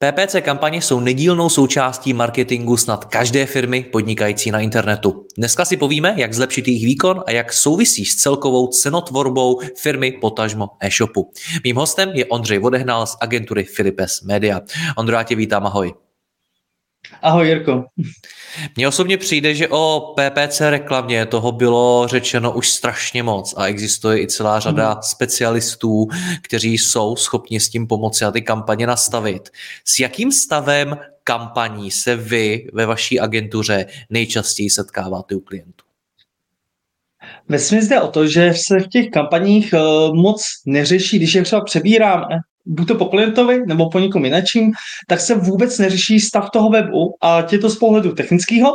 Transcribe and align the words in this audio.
PPC 0.00 0.36
kampaně 0.42 0.82
jsou 0.82 1.00
nedílnou 1.00 1.48
součástí 1.48 2.12
marketingu 2.12 2.76
snad 2.76 3.04
každé 3.04 3.46
firmy 3.46 3.84
podnikající 3.92 4.50
na 4.50 4.60
internetu. 4.60 5.26
Dneska 5.38 5.64
si 5.64 5.76
povíme, 5.76 6.14
jak 6.16 6.34
zlepšit 6.34 6.68
jejich 6.68 6.84
výkon 6.84 7.24
a 7.26 7.30
jak 7.30 7.52
souvisí 7.52 8.04
s 8.04 8.16
celkovou 8.16 8.66
cenotvorbou 8.66 9.60
firmy 9.76 10.12
potažmo 10.12 10.68
e-shopu. 10.80 11.32
Mým 11.64 11.76
hostem 11.76 12.10
je 12.14 12.26
Ondřej 12.26 12.58
Vodehnal 12.58 13.06
z 13.06 13.16
agentury 13.20 13.64
Filipes 13.64 14.22
Media. 14.22 14.60
Ondro, 14.96 15.16
já 15.16 15.22
tě 15.22 15.34
vítám, 15.34 15.66
ahoj. 15.66 15.94
Ahoj 17.22 17.48
Jirko. 17.48 17.84
Mně 18.76 18.88
osobně 18.88 19.18
přijde, 19.18 19.54
že 19.54 19.68
o 19.68 20.14
PPC 20.16 20.60
reklamě 20.60 21.26
toho 21.26 21.52
bylo 21.52 22.06
řečeno 22.08 22.52
už 22.52 22.68
strašně 22.68 23.22
moc 23.22 23.54
a 23.56 23.66
existuje 23.66 24.22
i 24.22 24.26
celá 24.26 24.60
řada 24.60 24.92
hmm. 24.92 25.02
specialistů, 25.02 26.08
kteří 26.42 26.78
jsou 26.78 27.16
schopni 27.16 27.60
s 27.60 27.68
tím 27.68 27.86
pomoci 27.86 28.24
a 28.24 28.30
ty 28.30 28.42
kampaně 28.42 28.86
nastavit. 28.86 29.48
S 29.84 30.00
jakým 30.00 30.32
stavem 30.32 30.98
kampaní 31.24 31.90
se 31.90 32.16
vy 32.16 32.68
ve 32.72 32.86
vaší 32.86 33.20
agentuře 33.20 33.86
nejčastěji 34.10 34.70
setkáváte 34.70 35.34
u 35.34 35.40
klientů? 35.40 35.84
Myslím 37.48 37.80
zde 37.80 38.00
o 38.00 38.08
to, 38.08 38.26
že 38.26 38.52
se 38.56 38.80
v 38.80 38.88
těch 38.88 39.10
kampaních 39.10 39.72
eh, 39.72 39.78
moc 40.12 40.42
neřeší, 40.66 41.18
když 41.18 41.34
je 41.34 41.42
třeba 41.42 41.64
přebíráme 41.64 42.26
buď 42.68 42.88
to 42.88 42.94
po 42.94 43.04
klientovi 43.04 43.60
nebo 43.66 43.90
po 43.90 43.98
někom 43.98 44.24
jinečím, 44.24 44.72
tak 45.08 45.20
se 45.20 45.34
vůbec 45.34 45.78
neřeší 45.78 46.20
stav 46.20 46.50
toho 46.50 46.70
webu 46.70 47.14
a 47.22 47.46
je 47.52 47.58
to 47.58 47.70
z 47.70 47.76
pohledu 47.76 48.12
technického, 48.12 48.72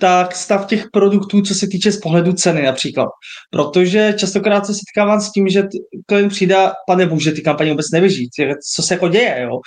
tak 0.00 0.36
stav 0.36 0.66
těch 0.66 0.84
produktů, 0.92 1.42
co 1.42 1.54
se 1.54 1.66
týče 1.66 1.92
z 1.92 2.00
pohledu 2.00 2.32
ceny 2.32 2.62
například. 2.62 3.08
Protože 3.50 4.14
častokrát 4.18 4.66
se 4.66 4.72
setkávám 4.74 5.20
s 5.20 5.32
tím, 5.32 5.48
že 5.48 5.62
klient 6.06 6.28
přijde, 6.28 6.56
pane 6.86 7.06
bože, 7.06 7.32
ty 7.32 7.42
kampaně 7.42 7.70
vůbec 7.70 7.86
nevyžít, 7.92 8.30
co 8.74 8.82
se 8.82 8.94
jako 8.94 9.08
děje, 9.08 9.40
jo. 9.42 9.58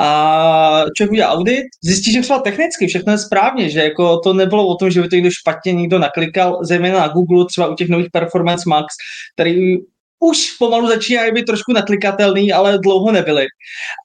A 0.00 0.84
člověk 0.96 1.12
udělá 1.12 1.32
audit, 1.32 1.64
zjistí, 1.84 2.12
že 2.12 2.20
třeba 2.20 2.38
technicky 2.38 2.86
všechno 2.86 3.12
je 3.12 3.18
správně, 3.18 3.70
že 3.70 3.80
jako 3.80 4.18
to 4.18 4.32
nebylo 4.34 4.66
o 4.66 4.76
tom, 4.76 4.90
že 4.90 5.02
by 5.02 5.08
to 5.08 5.14
někdo 5.14 5.30
špatně 5.30 5.72
někdo 5.72 5.98
naklikal, 5.98 6.58
zejména 6.62 6.98
na 6.98 7.08
Google, 7.08 7.46
třeba 7.46 7.68
u 7.68 7.74
těch 7.74 7.88
nových 7.88 8.10
Performance 8.12 8.68
Max, 8.68 8.86
který 9.34 9.76
už 10.20 10.50
pomalu 10.58 10.88
začínají 10.88 11.32
být 11.32 11.44
trošku 11.44 11.72
naklikatelný, 11.72 12.52
ale 12.52 12.78
dlouho 12.78 13.12
nebyly. 13.12 13.46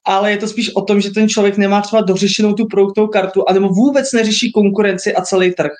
Ale 0.06 0.30
je 0.30 0.36
to 0.36 0.48
spíš 0.48 0.74
o 0.74 0.82
tom, 0.82 1.00
že 1.00 1.10
ten 1.10 1.28
člověk 1.28 1.56
nemá 1.56 1.80
třeba 1.80 2.02
dořešenou 2.02 2.52
tu 2.54 2.66
produktovou 2.66 3.06
kartu, 3.06 3.48
anebo 3.48 3.68
vůbec 3.68 4.12
neřeší 4.12 4.52
konkurenci 4.52 5.14
a 5.14 5.22
celý 5.22 5.54
trh. 5.54 5.72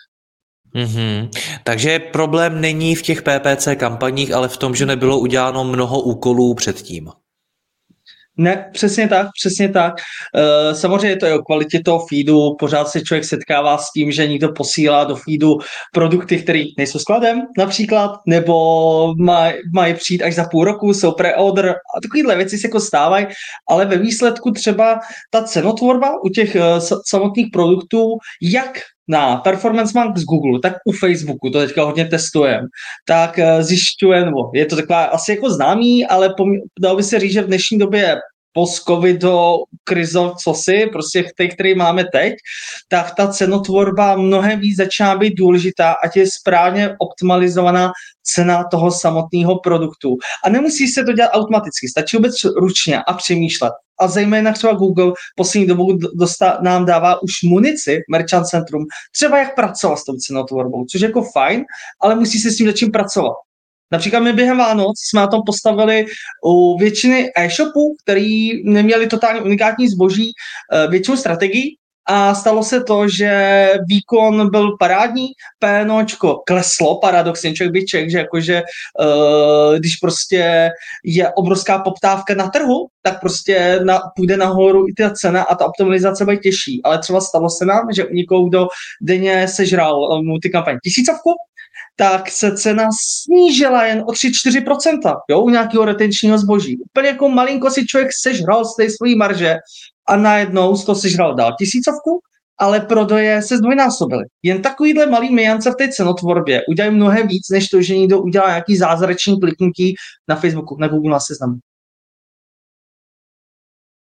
Mm-hmm. 0.75 1.29
Takže 1.65 1.99
problém 1.99 2.61
není 2.61 2.95
v 2.95 3.03
těch 3.03 3.23
PPC 3.23 3.69
kampaních, 3.77 4.33
ale 4.33 4.49
v 4.49 4.57
tom, 4.57 4.75
že 4.75 4.87
nebylo 4.87 5.19
uděláno 5.19 5.65
mnoho 5.65 6.01
úkolů 6.01 6.55
předtím. 6.55 7.11
Ne, 8.37 8.71
přesně 8.73 9.09
tak, 9.09 9.29
přesně 9.41 9.69
tak. 9.69 9.95
E, 10.37 10.75
samozřejmě 10.75 11.17
to 11.17 11.27
je 11.27 11.35
o 11.35 11.43
kvalitě 11.43 11.81
toho 11.85 12.07
feedu, 12.07 12.57
pořád 12.59 12.89
se 12.89 13.01
člověk 13.01 13.25
setkává 13.25 13.79
s 13.79 13.93
tím, 13.93 14.13
že 14.13 14.29
někdo 14.29 14.53
posílá 14.53 15.05
do 15.05 15.17
feedu 15.17 15.59
produkty, 15.93 16.43
které 16.43 16.65
nejsou 16.79 16.99
skladem 16.99 17.43
například, 17.59 18.11
nebo 18.27 19.15
mají 19.19 19.55
maj 19.75 19.95
přijít 19.95 20.23
až 20.23 20.35
za 20.35 20.45
půl 20.51 20.65
roku, 20.65 20.95
jsou 20.95 21.13
pre-order 21.13 21.71
a 21.71 22.01
takovéhle 22.03 22.37
věci 22.37 22.59
se 22.59 22.67
jako 22.67 22.81
stávají, 22.81 23.27
ale 23.69 23.85
ve 23.85 23.97
výsledku 23.97 24.51
třeba 24.51 25.01
ta 25.31 25.43
cenotvorba 25.43 26.23
u 26.25 26.29
těch 26.29 26.57
uh, 26.57 26.63
samotných 27.07 27.47
produktů, 27.53 28.19
jak 28.43 28.81
na 29.09 29.37
Performance 29.37 29.93
Max 29.99 30.21
z 30.21 30.25
Google, 30.25 30.61
tak 30.63 30.75
u 30.85 30.93
Facebooku, 30.93 31.51
to 31.51 31.59
teďka 31.59 31.85
hodně 31.85 32.05
testujeme, 32.05 32.67
tak 33.07 33.39
eh, 33.39 33.63
zjišťuje, 33.63 34.25
nebo 34.25 34.51
je 34.55 34.67
to 34.67 34.77
taková 34.77 35.05
asi 35.05 35.31
jako 35.31 35.51
známý, 35.51 36.07
ale 36.07 36.29
pom- 36.29 36.61
dalo 36.81 36.97
by 36.97 37.03
se 37.03 37.21
říct, 37.21 37.33
že 37.33 37.43
v 37.43 37.47
dnešní 37.47 37.79
době 37.79 38.17
post-covido 38.55 39.57
krizov, 39.85 40.37
co 40.45 40.55
si, 40.55 40.87
prostě 40.93 41.25
ty, 41.37 41.49
který 41.49 41.75
máme 41.75 42.05
teď, 42.13 42.35
tak 42.89 43.15
ta 43.15 43.29
cenotvorba 43.29 44.17
mnohem 44.17 44.61
víc 44.61 44.77
začíná 44.77 45.17
být 45.17 45.35
důležitá, 45.35 45.93
ať 46.05 46.17
je 46.17 46.27
správně 46.41 46.97
optimalizovaná 46.99 47.93
cena 48.23 48.65
toho 48.71 48.91
samotného 48.91 49.59
produktu. 49.59 50.17
A 50.45 50.49
nemusí 50.49 50.89
se 50.89 51.05
to 51.05 51.13
dělat 51.13 51.31
automaticky, 51.33 51.89
stačí 51.89 52.17
vůbec 52.17 52.45
ručně 52.45 53.03
a 53.03 53.13
přemýšlet. 53.13 53.73
A 54.01 54.09
zejména 54.09 54.53
třeba 54.53 54.73
Google 54.73 55.13
poslední 55.37 55.67
dobou 55.67 55.99
dosta, 56.15 56.59
nám 56.63 56.85
dává 56.85 57.23
už 57.23 57.43
munici, 57.45 58.01
Merchant 58.11 58.47
Centrum, 58.47 58.85
třeba 59.13 59.39
jak 59.39 59.55
pracovat 59.55 59.97
s 59.97 60.05
tou 60.05 60.17
cenotvorbou, 60.17 60.85
což 60.85 61.01
je 61.01 61.09
jako 61.09 61.23
fajn, 61.23 61.65
ale 62.03 62.15
musí 62.15 62.39
se 62.39 62.51
s 62.51 62.57
tím 62.57 62.67
začít 62.67 62.91
pracovat. 62.91 63.35
Například 63.93 64.21
my 64.21 64.33
během 64.33 64.59
Vánoc 64.59 64.95
jsme 64.99 65.21
na 65.21 65.27
tom 65.27 65.41
postavili 65.47 66.07
u 66.45 66.79
většiny 66.79 67.31
e-shopů, 67.37 67.97
který 68.03 68.65
neměli 68.65 69.07
totálně 69.07 69.41
unikátní 69.41 69.89
zboží, 69.89 70.33
eh, 70.73 70.87
většinu 70.91 71.17
strategii, 71.17 71.77
a 72.07 72.35
stalo 72.35 72.63
se 72.63 72.85
to, 72.85 73.09
že 73.09 73.71
výkon 73.89 74.51
byl 74.51 74.77
parádní, 74.79 75.27
PNOčko 75.59 76.43
kleslo, 76.47 76.99
paradoxně 76.99 77.55
člověk 77.55 77.73
by 77.73 77.87
ček, 77.87 78.11
že 78.11 78.19
jakože 78.19 78.63
uh, 78.63 79.77
když 79.79 79.97
prostě 79.97 80.71
je 81.05 81.33
obrovská 81.33 81.79
poptávka 81.79 82.35
na 82.35 82.49
trhu, 82.49 82.87
tak 83.03 83.21
prostě 83.21 83.81
na, 83.85 84.01
půjde 84.17 84.37
nahoru 84.37 84.89
i 84.89 84.93
ta 84.93 85.11
cena 85.11 85.43
a 85.43 85.55
ta 85.55 85.67
optimalizace 85.67 86.25
bude 86.25 86.37
těžší. 86.37 86.81
Ale 86.85 86.99
třeba 86.99 87.21
stalo 87.21 87.51
se 87.51 87.65
nám, 87.65 87.89
že 87.97 88.07
někoho, 88.13 88.49
kdo 88.49 88.67
denně 89.03 89.49
sežral 89.49 89.99
uh, 89.99 90.23
multikampaň 90.23 90.79
tisícovku, 90.85 91.31
tak 91.97 92.31
se 92.31 92.57
cena 92.57 92.89
snížila 93.01 93.85
jen 93.85 93.99
o 94.01 94.13
3-4%, 94.13 95.17
jo, 95.31 95.41
u 95.41 95.51
nějakého 95.51 95.85
retenčního 95.85 96.39
zboží. 96.39 96.79
Úplně 96.79 97.09
jako 97.09 97.29
malinko 97.29 97.71
si 97.71 97.87
člověk 97.87 98.11
sežral 98.23 98.65
z 98.65 98.77
té 98.77 98.91
své 98.91 99.17
marže 99.17 99.57
a 100.09 100.17
najednou 100.17 100.77
z 100.77 100.85
toho 100.85 100.97
sežral 100.97 101.35
dál 101.35 101.53
tisícovku, 101.59 102.21
ale 102.59 102.81
prodeje 102.81 103.43
se 103.43 103.57
zdvojnásobily. 103.57 104.25
Jen 104.43 104.63
takovýhle 104.63 105.07
malý 105.07 105.35
mijance 105.35 105.71
v 105.71 105.75
té 105.75 105.89
cenotvorbě 105.89 106.63
udělají 106.69 106.95
mnohem 106.95 107.29
víc, 107.29 107.49
než 107.51 107.69
to, 107.69 107.83
že 107.83 107.99
někdo 107.99 108.21
udělá 108.21 108.49
nějaký 108.49 108.77
zázračný 108.77 109.41
kliknutí 109.41 109.95
na 110.29 110.37
Facebooku, 110.37 110.75
Google, 110.75 111.11
na 111.11 111.21
seznamu. 111.21 111.55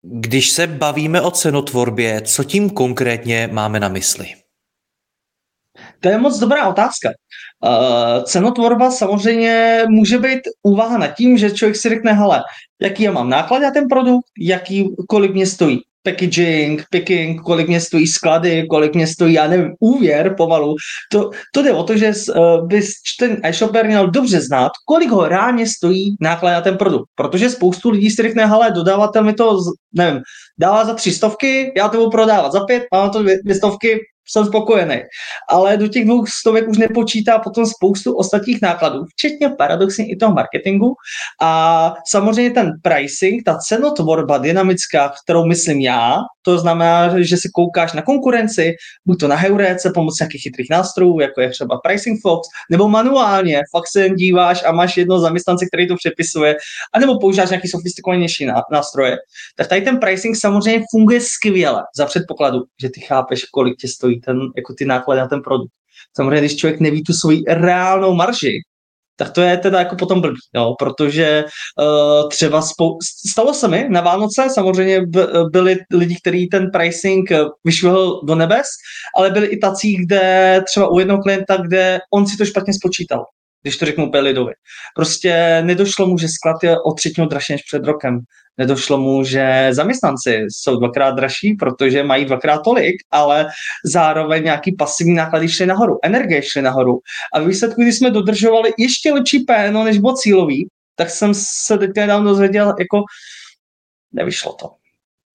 Když 0.01 0.51
se 0.51 0.67
bavíme 0.67 1.21
o 1.21 1.31
cenotvorbě, 1.31 2.21
co 2.21 2.43
tím 2.43 2.69
konkrétně 2.69 3.49
máme 3.51 3.79
na 3.79 3.87
mysli? 3.87 4.42
To 6.03 6.09
je 6.09 6.17
moc 6.17 6.39
dobrá 6.39 6.67
otázka. 6.67 7.09
Uh, 7.65 8.23
cenotvorba 8.23 8.91
samozřejmě 8.91 9.83
může 9.89 10.17
být 10.17 10.41
úvaha 10.63 10.97
nad 10.97 11.07
tím, 11.07 11.37
že 11.37 11.51
člověk 11.51 11.75
si 11.75 11.89
řekne, 11.89 12.13
hele, 12.13 12.43
jaký 12.81 13.03
já 13.03 13.11
mám 13.11 13.29
náklad 13.29 13.59
na 13.59 13.71
ten 13.71 13.87
produkt, 13.87 14.25
jaký, 14.39 14.89
kolik 15.09 15.33
mě 15.33 15.45
stojí 15.45 15.79
packaging, 16.03 16.83
picking, 16.89 17.41
kolik 17.41 17.67
mě 17.67 17.81
stojí 17.81 18.07
sklady, 18.07 18.67
kolik 18.69 18.95
mě 18.95 19.07
stojí, 19.07 19.33
já 19.33 19.47
nevím, 19.47 19.73
úvěr 19.79 20.35
pomalu. 20.37 20.75
To, 21.11 21.29
to 21.53 21.63
jde 21.63 21.73
o 21.73 21.83
to, 21.83 21.97
že 21.97 22.11
uh, 22.11 22.67
bys 22.67 22.91
ten 23.19 23.39
e-shopper 23.43 23.87
měl 23.87 24.11
dobře 24.11 24.41
znát, 24.41 24.71
kolik 24.85 25.09
ho 25.09 25.27
reálně 25.27 25.67
stojí 25.67 26.15
náklad 26.21 26.51
na 26.51 26.61
ten 26.61 26.77
produkt. 26.77 27.07
Protože 27.15 27.49
spoustu 27.49 27.89
lidí 27.89 28.09
si 28.09 28.21
řekne, 28.21 28.45
hele, 28.45 28.71
dodavatel 28.71 29.23
mi 29.23 29.33
to, 29.33 29.57
nevím, 29.93 30.21
dává 30.59 30.85
za 30.85 30.93
tři 30.93 31.11
stovky, 31.11 31.73
já 31.77 31.89
to 31.89 31.97
budu 31.97 32.09
prodávat 32.09 32.51
za 32.51 32.59
pět, 32.59 32.83
mám 32.93 33.09
to 33.09 33.21
dvě, 33.21 33.37
dvě 33.43 33.55
stovky, 33.55 33.99
jsem 34.27 34.45
spokojený. 34.45 35.01
Ale 35.49 35.77
do 35.77 35.87
těch 35.87 36.05
dvou 36.05 36.25
stovek 36.25 36.67
už 36.67 36.77
nepočítá 36.77 37.39
potom 37.39 37.65
spoustu 37.65 38.17
ostatních 38.17 38.61
nákladů, 38.61 39.05
včetně 39.05 39.49
paradoxně 39.49 40.09
i 40.09 40.15
toho 40.15 40.33
marketingu. 40.33 40.93
A 41.41 41.93
samozřejmě 42.07 42.51
ten 42.51 42.71
pricing, 42.81 43.43
ta 43.43 43.57
cenotvorba 43.57 44.37
dynamická, 44.37 45.13
kterou 45.23 45.45
myslím 45.45 45.79
já, 45.79 46.17
to 46.45 46.57
znamená, 46.57 47.21
že 47.21 47.37
si 47.37 47.49
koukáš 47.53 47.93
na 47.93 48.01
konkurenci, 48.01 48.75
buď 49.05 49.19
to 49.19 49.27
na 49.27 49.35
Heuréce 49.35 49.91
pomocí 49.93 50.23
nějakých 50.23 50.41
chytrých 50.41 50.67
nástrojů, 50.71 51.19
jako 51.19 51.41
je 51.41 51.49
třeba 51.49 51.79
Pricing 51.87 52.21
Fox, 52.21 52.47
nebo 52.71 52.89
manuálně, 52.89 53.61
fakt 53.71 53.87
se 53.91 54.01
jen 54.01 54.15
díváš 54.15 54.63
a 54.65 54.71
máš 54.71 54.97
jedno 54.97 55.19
zaměstnance, 55.19 55.65
který 55.65 55.87
to 55.87 55.95
přepisuje, 55.95 56.55
anebo 56.93 57.19
používáš 57.19 57.49
nějaký 57.49 57.67
sofistikovanější 57.67 58.47
nástroje. 58.71 59.17
Tak 59.55 59.67
tady 59.67 59.81
ten 59.81 59.99
pricing 59.99 60.35
samozřejmě 60.35 60.85
funguje 60.91 61.21
skvěle 61.21 61.83
za 61.97 62.05
předpokladu, 62.05 62.59
že 62.81 62.89
ty 62.89 63.01
chápeš, 63.01 63.43
kolik 63.43 63.77
tě 63.77 63.87
stojí 63.87 64.12
ten, 64.19 64.39
jako 64.57 64.73
ty 64.73 64.85
náklady 64.85 65.21
na 65.21 65.27
ten 65.27 65.41
produkt. 65.41 65.71
Samozřejmě, 66.15 66.39
když 66.39 66.55
člověk 66.55 66.79
neví 66.79 67.03
tu 67.03 67.13
svoji 67.13 67.43
reálnou 67.47 68.13
marži, 68.13 68.59
tak 69.15 69.31
to 69.31 69.41
je 69.41 69.57
teda 69.57 69.79
jako 69.79 69.95
potom 69.95 70.21
blbý, 70.21 70.39
jo, 70.55 70.75
protože 70.79 71.43
uh, 71.79 72.29
třeba 72.29 72.61
spou- 72.61 72.97
stalo 73.31 73.53
se 73.53 73.67
mi 73.67 73.89
na 73.89 74.01
Vánoce, 74.01 74.47
samozřejmě 74.53 75.01
byli 75.51 75.77
lidi, 75.93 76.15
kteří 76.21 76.47
ten 76.47 76.71
pricing 76.71 77.29
vyšvihl 77.63 78.21
do 78.23 78.35
nebes, 78.35 78.67
ale 79.17 79.29
byli 79.29 79.47
i 79.47 79.57
tací, 79.57 79.95
kde 79.95 80.61
třeba 80.65 80.91
u 80.91 80.99
jednoho 80.99 81.21
klienta, 81.21 81.57
kde 81.57 81.99
on 82.13 82.27
si 82.27 82.37
to 82.37 82.45
špatně 82.45 82.73
spočítal 82.73 83.25
když 83.63 83.77
to 83.77 83.85
řeknu 83.85 84.07
úplně 84.07 84.21
lidově. 84.21 84.53
Prostě 84.95 85.61
nedošlo 85.65 86.07
mu, 86.07 86.17
že 86.17 86.27
sklad 86.27 86.63
je 86.63 86.75
o 86.79 86.93
třetinu 86.93 87.27
dražší 87.27 87.53
než 87.53 87.61
před 87.61 87.85
rokem. 87.85 88.19
Nedošlo 88.57 88.97
mu, 88.97 89.23
že 89.23 89.67
zaměstnanci 89.71 90.45
jsou 90.49 90.79
dvakrát 90.79 91.11
dražší, 91.11 91.53
protože 91.53 92.03
mají 92.03 92.25
dvakrát 92.25 92.61
tolik, 92.63 92.95
ale 93.11 93.47
zároveň 93.85 94.43
nějaký 94.43 94.75
pasivní 94.75 95.13
náklady 95.13 95.49
šly 95.49 95.65
nahoru, 95.65 95.99
energie 96.03 96.41
šly 96.43 96.61
nahoru. 96.61 96.99
A 97.33 97.39
výsledku, 97.39 97.81
když 97.81 97.97
jsme 97.97 98.11
dodržovali 98.11 98.73
ještě 98.77 99.13
lepší 99.13 99.39
péno, 99.39 99.83
než 99.83 99.97
bylo 99.97 100.13
cílový, 100.13 100.67
tak 100.95 101.09
jsem 101.09 101.33
se 101.33 101.77
teďka 101.77 102.01
nedávno 102.01 102.29
dozvěděl, 102.29 102.75
jako 102.79 103.03
nevyšlo 104.11 104.53
to 104.53 104.82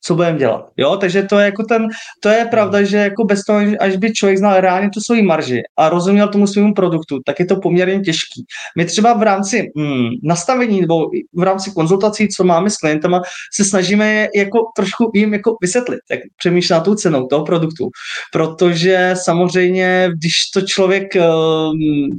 co 0.05 0.15
budeme 0.15 0.39
dělat. 0.39 0.69
Jo, 0.77 0.97
takže 0.97 1.23
to 1.23 1.39
je 1.39 1.45
jako 1.45 1.63
ten, 1.63 1.87
to 2.23 2.29
je 2.29 2.45
pravda, 2.45 2.83
že 2.83 2.97
jako 2.97 3.25
bez 3.25 3.45
toho, 3.45 3.61
až 3.81 3.97
by 3.97 4.13
člověk 4.13 4.39
znal 4.39 4.61
reálně 4.61 4.91
tu 4.95 5.01
svoji 5.01 5.23
marži 5.23 5.63
a 5.77 5.89
rozuměl 5.89 6.29
tomu 6.29 6.47
svému 6.47 6.75
produktu, 6.75 7.19
tak 7.27 7.41
je 7.41 7.47
to 7.47 7.57
poměrně 7.57 8.01
těžký. 8.01 8.45
My 8.77 8.85
třeba 8.85 9.13
v 9.13 9.23
rámci 9.23 9.73
hmm, 9.77 10.09
nastavení 10.23 10.81
nebo 10.81 11.11
v 11.35 11.43
rámci 11.43 11.71
konzultací, 11.71 12.29
co 12.29 12.45
máme 12.45 12.71
s 12.71 12.77
klientama, 12.77 13.23
se 13.55 13.65
snažíme 13.65 14.29
jako 14.37 14.59
trošku 14.77 15.11
jim 15.15 15.33
jako 15.33 15.57
vysvětlit, 15.63 16.01
jak 16.11 16.21
přemýšlí 16.37 16.73
na 16.73 16.81
tou 16.81 16.95
cenou 16.95 17.27
toho 17.27 17.45
produktu. 17.45 17.89
Protože 18.33 19.15
samozřejmě, 19.25 20.11
když 20.19 20.33
to 20.55 20.61
člověk, 20.61 21.17
ehm, 21.17 21.23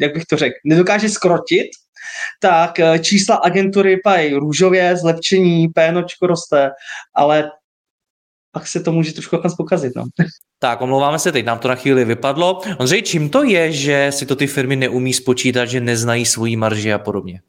jak 0.02 0.14
bych 0.14 0.26
to 0.26 0.38
řekl, 0.38 0.56
nedokáže 0.66 1.10
skrotit, 1.10 1.68
tak 2.42 2.80
eh, 2.80 3.00
čísla 3.00 3.36
agentury 3.36 3.98
pají 4.04 4.34
růžově, 4.34 4.98
zlepšení, 4.98 5.68
pénočko 5.68 6.28
roste, 6.28 6.70
ale 7.16 7.52
pak 8.52 8.68
se 8.68 8.80
to 8.80 8.92
může 8.92 9.14
trošku 9.14 9.38
pokazit. 9.58 9.94
No. 9.96 10.04
Tak, 10.62 10.82
omlouváme 10.82 11.20
se, 11.20 11.32
teď 11.32 11.46
nám 11.46 11.60
to 11.60 11.68
na 11.68 11.76
chvíli 11.76 12.06
vypadlo. 12.06 12.62
Ondřej, 12.78 13.02
čím 13.02 13.30
to 13.30 13.44
je, 13.44 13.72
že 13.72 14.08
si 14.10 14.26
to 14.26 14.36
ty 14.36 14.48
firmy 14.48 14.76
neumí 14.76 15.14
spočítat, 15.14 15.66
že 15.66 15.82
neznají 15.82 16.26
svoji 16.26 16.56
marži 16.56 16.94
a 16.94 17.00
podobně? 17.00 17.42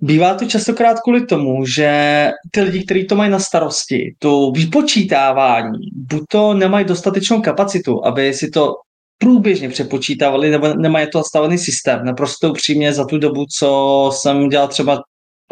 Bývá 0.00 0.34
to 0.34 0.44
častokrát 0.44 1.00
kvůli 1.00 1.26
tomu, 1.26 1.66
že 1.66 2.30
ty 2.50 2.60
lidi, 2.60 2.84
kteří 2.84 3.06
to 3.06 3.16
mají 3.16 3.30
na 3.30 3.38
starosti, 3.38 4.14
to 4.18 4.50
vypočítávání, 4.50 5.78
buď 5.92 6.22
to 6.28 6.54
nemají 6.54 6.84
dostatečnou 6.84 7.42
kapacitu, 7.42 8.06
aby 8.06 8.34
si 8.34 8.50
to 8.50 8.74
průběžně 9.18 9.68
přepočítávali, 9.68 10.50
nebo 10.50 10.74
nemají 10.74 11.06
to 11.12 11.18
nastavený 11.18 11.58
systém. 11.58 12.04
Naprosto 12.04 12.50
upřímně 12.50 12.92
za 12.92 13.04
tu 13.04 13.18
dobu, 13.18 13.46
co 13.58 14.10
jsem 14.14 14.48
dělal 14.48 14.68
třeba 14.68 15.02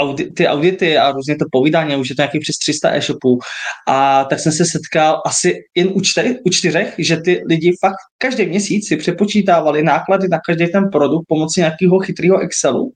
audi, 0.03 0.31
ty 0.31 0.47
audity 0.47 0.99
a 0.99 1.13
různě 1.13 1.37
to 1.37 1.45
povídání, 1.53 1.97
už 1.97 2.11
je 2.11 2.17
to 2.17 2.23
nějaký 2.23 2.39
přes 2.39 2.59
300 2.59 2.91
e-shopů. 2.91 3.39
A 3.89 4.25
tak 4.25 4.41
jsem 4.41 4.53
se 4.53 4.65
setkal 4.65 5.23
asi 5.27 5.55
jen 5.75 5.89
u, 5.93 6.01
čtyř, 6.01 6.37
u 6.45 6.51
čtyřech, 6.51 6.95
že 6.99 7.17
ty 7.17 7.43
lidi 7.49 7.73
fakt 7.81 7.97
každý 8.19 8.47
měsíc 8.47 8.89
si 8.89 8.97
přepočítávali 8.97 9.83
náklady 9.83 10.29
na 10.29 10.39
každý 10.47 10.67
ten 10.67 10.91
produkt 10.93 11.25
pomocí 11.29 11.61
nějakého 11.61 11.99
chytrého 11.99 12.41
Excelu 12.41 12.93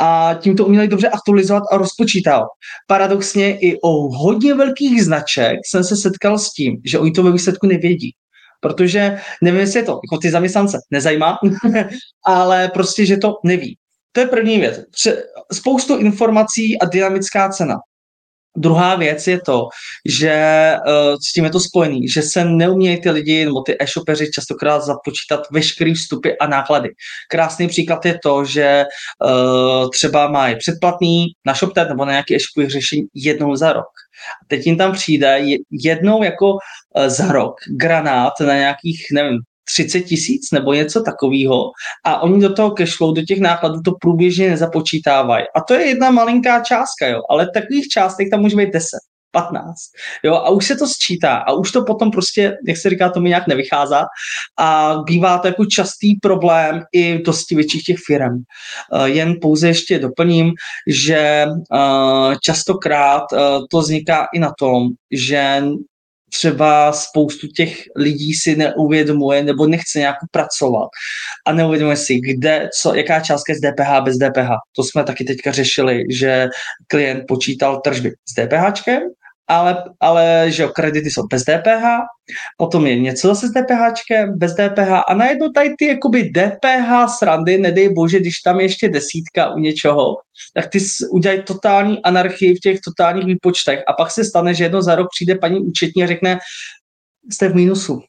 a 0.00 0.34
tím 0.40 0.56
to 0.56 0.66
uměli 0.66 0.88
dobře 0.88 1.08
aktualizovat 1.08 1.62
a 1.72 1.76
rozpočítat. 1.76 2.44
Paradoxně 2.86 3.58
i 3.58 3.80
o 3.80 3.90
hodně 4.18 4.54
velkých 4.54 5.04
značek 5.04 5.58
jsem 5.70 5.84
se 5.84 5.96
setkal 5.96 6.38
s 6.38 6.52
tím, 6.52 6.76
že 6.84 6.98
oni 6.98 7.10
to 7.10 7.22
ve 7.22 7.32
výsledku 7.32 7.66
nevědí. 7.66 8.14
Protože 8.60 9.18
nevím, 9.42 9.60
jestli 9.60 9.80
je 9.80 9.84
to 9.84 9.92
jako 9.92 10.18
ty 10.22 10.30
zaměstnance 10.30 10.78
nezajímá, 10.90 11.38
ale 12.26 12.68
prostě, 12.68 13.06
že 13.06 13.16
to 13.16 13.34
neví. 13.44 13.76
To 14.12 14.20
je 14.20 14.26
první 14.26 14.58
věc. 14.58 14.80
Spoustu 15.52 15.96
informací 15.96 16.78
a 16.78 16.84
dynamická 16.84 17.48
cena. 17.48 17.76
Druhá 18.56 18.94
věc 18.94 19.26
je 19.26 19.40
to, 19.40 19.68
že 20.08 20.74
uh, 20.86 21.16
s 21.28 21.32
tím 21.32 21.44
je 21.44 21.50
to 21.50 21.60
spojený, 21.60 22.08
že 22.08 22.22
se 22.22 22.44
neumějí 22.44 23.00
ty 23.00 23.10
lidi 23.10 23.44
nebo 23.44 23.60
ty 23.60 23.76
e-shopeři 23.80 24.30
častokrát 24.34 24.82
započítat 24.82 25.40
veškerý 25.52 25.94
vstupy 25.94 26.30
a 26.40 26.46
náklady. 26.46 26.88
Krásný 27.30 27.68
příklad 27.68 28.04
je 28.04 28.18
to, 28.22 28.44
že 28.44 28.84
uh, 29.24 29.90
třeba 29.90 30.28
mají 30.28 30.56
předplatný 30.56 31.26
na 31.46 31.54
ShopTet 31.54 31.88
nebo 31.88 32.04
na 32.04 32.12
nějaký 32.12 32.34
e-shopový 32.34 32.68
řešení 32.68 33.02
jednou 33.14 33.56
za 33.56 33.72
rok. 33.72 33.86
A 34.42 34.46
teď 34.48 34.66
jim 34.66 34.78
tam 34.78 34.92
přijde 34.92 35.40
jednou 35.70 36.22
jako 36.22 36.52
uh, 36.52 36.58
za 37.06 37.32
rok 37.32 37.54
granát 37.76 38.32
na 38.40 38.54
nějakých, 38.54 39.06
nevím, 39.12 39.38
30 39.74 40.00
tisíc 40.00 40.50
nebo 40.52 40.72
něco 40.72 41.02
takového 41.02 41.64
a 42.04 42.22
oni 42.22 42.40
do 42.40 42.52
toho 42.52 42.70
cashflow, 42.70 43.14
do 43.14 43.22
těch 43.22 43.40
nákladů 43.40 43.80
to 43.84 43.92
průběžně 44.00 44.50
nezapočítávají. 44.50 45.44
A 45.56 45.60
to 45.60 45.74
je 45.74 45.86
jedna 45.86 46.10
malinká 46.10 46.60
částka, 46.60 47.06
jo, 47.06 47.20
ale 47.30 47.50
takových 47.54 47.88
částek 47.88 48.30
tam 48.30 48.40
může 48.40 48.56
být 48.56 48.72
10. 48.72 48.88
15. 49.30 49.78
Jo, 50.24 50.34
a 50.34 50.50
už 50.50 50.66
se 50.66 50.76
to 50.76 50.86
sčítá 50.86 51.36
a 51.36 51.52
už 51.52 51.72
to 51.72 51.84
potom 51.84 52.10
prostě, 52.10 52.56
jak 52.68 52.76
se 52.76 52.90
říká, 52.90 53.10
to 53.10 53.20
mi 53.20 53.28
nějak 53.28 53.46
nevychází 53.46 53.94
a 54.58 54.96
bývá 55.06 55.38
to 55.38 55.46
jako 55.46 55.64
častý 55.64 56.14
problém 56.14 56.82
i 56.92 57.22
dosti 57.22 57.54
větších 57.54 57.82
těch 57.84 57.96
firm. 58.06 58.34
Uh, 58.92 59.04
jen 59.04 59.34
pouze 59.40 59.68
ještě 59.68 59.98
doplním, 59.98 60.52
že 60.86 61.46
uh, 61.46 62.34
častokrát 62.42 63.22
uh, 63.32 63.38
to 63.70 63.78
vzniká 63.78 64.26
i 64.34 64.38
na 64.38 64.52
tom, 64.58 64.88
že 65.10 65.62
třeba 66.28 66.92
spoustu 66.92 67.46
těch 67.46 67.82
lidí 67.96 68.34
si 68.34 68.56
neuvědomuje 68.56 69.44
nebo 69.44 69.66
nechce 69.66 69.98
nějak 69.98 70.16
pracovat 70.30 70.88
a 71.46 71.52
neuvědomuje 71.52 71.96
si, 71.96 72.20
kde, 72.20 72.68
co, 72.80 72.94
jaká 72.94 73.20
částka 73.20 73.52
je 73.52 73.56
z 73.56 73.60
DPH 73.60 74.04
bez 74.04 74.16
DPH. 74.16 74.50
To 74.76 74.84
jsme 74.84 75.04
taky 75.04 75.24
teďka 75.24 75.52
řešili, 75.52 76.04
že 76.10 76.48
klient 76.86 77.24
počítal 77.28 77.80
tržby 77.80 78.12
s 78.28 78.34
DPHčkem 78.34 79.02
ale, 79.48 79.84
ale 80.00 80.46
že 80.48 80.62
jo, 80.62 80.68
kredity 80.68 81.10
jsou 81.10 81.26
bez 81.26 81.42
DPH, 81.42 81.84
potom 82.56 82.86
je 82.86 82.98
něco 82.98 83.28
zase 83.28 83.48
s 83.48 83.50
DPH, 83.50 84.36
bez 84.36 84.54
DPH 84.54 84.90
a 85.08 85.14
najednou 85.14 85.48
tady 85.48 85.74
ty 85.78 85.86
jakoby 85.86 86.30
DPH 86.30 87.08
srandy, 87.18 87.58
nedej 87.58 87.88
bože, 87.88 88.20
když 88.20 88.40
tam 88.44 88.60
je 88.60 88.64
ještě 88.64 88.88
desítka 88.88 89.54
u 89.54 89.58
něčeho, 89.58 90.16
tak 90.54 90.70
ty 90.70 90.78
udělají 91.10 91.42
totální 91.42 92.02
anarchii 92.02 92.54
v 92.54 92.60
těch 92.60 92.80
totálních 92.80 93.26
výpočtech 93.26 93.82
a 93.88 93.92
pak 93.92 94.10
se 94.10 94.24
stane, 94.24 94.54
že 94.54 94.64
jedno 94.64 94.82
za 94.82 94.94
rok 94.94 95.08
přijde 95.14 95.34
paní 95.34 95.60
účetní 95.60 96.04
a 96.04 96.06
řekne, 96.06 96.38
jste 97.32 97.48
v 97.48 97.54
mínusu. 97.54 98.00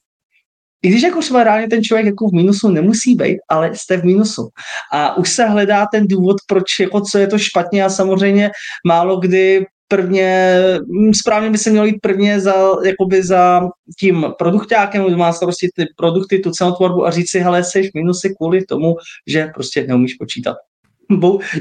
I 0.82 0.90
když 0.90 1.02
jako 1.02 1.20
třeba 1.20 1.44
reálně 1.44 1.68
ten 1.68 1.84
člověk 1.84 2.06
jako 2.06 2.28
v 2.28 2.34
mínusu 2.34 2.70
nemusí 2.70 3.16
být, 3.16 3.38
ale 3.50 3.76
jste 3.76 3.98
v 3.98 4.04
mínusu. 4.04 4.50
A 4.94 5.18
už 5.18 5.30
se 5.30 5.46
hledá 5.46 5.86
ten 5.92 6.08
důvod, 6.08 6.38
proč 6.48 6.80
jako 6.80 7.02
co 7.02 7.18
je 7.18 7.28
to 7.28 7.38
špatně 7.38 7.84
a 7.84 7.90
samozřejmě 7.90 8.50
málo 8.88 9.20
kdy 9.20 9.66
prvně, 9.92 10.56
hm, 10.80 11.14
správně 11.14 11.50
by 11.50 11.58
se 11.58 11.70
mělo 11.70 11.86
jít 11.86 12.00
prvně 12.02 12.40
za, 12.40 12.54
jakoby 12.86 13.24
za 13.24 13.62
tím 14.00 14.26
produktákem, 14.38 15.06
kdo 15.06 15.18
má 15.18 15.34
starosti 15.34 15.70
ty 15.76 15.86
produkty, 15.98 16.40
tu 16.40 16.52
cenotvorbu 16.52 17.06
a 17.06 17.12
říct 17.12 17.30
si, 17.30 17.40
hele, 17.40 17.64
jsi 17.64 17.84
v 17.84 17.94
minusy 17.96 18.36
kvůli 18.38 18.66
tomu, 18.66 18.96
že 19.28 19.48
prostě 19.54 19.88
neumíš 19.88 20.14
počítat. 20.14 20.58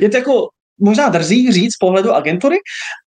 Je 0.01 0.09
to 0.09 0.17
jako 0.17 0.49
možná 0.81 1.09
drzí 1.09 1.53
říct 1.53 1.75
z 1.75 1.79
pohledu 1.79 2.13
agentury, 2.13 2.57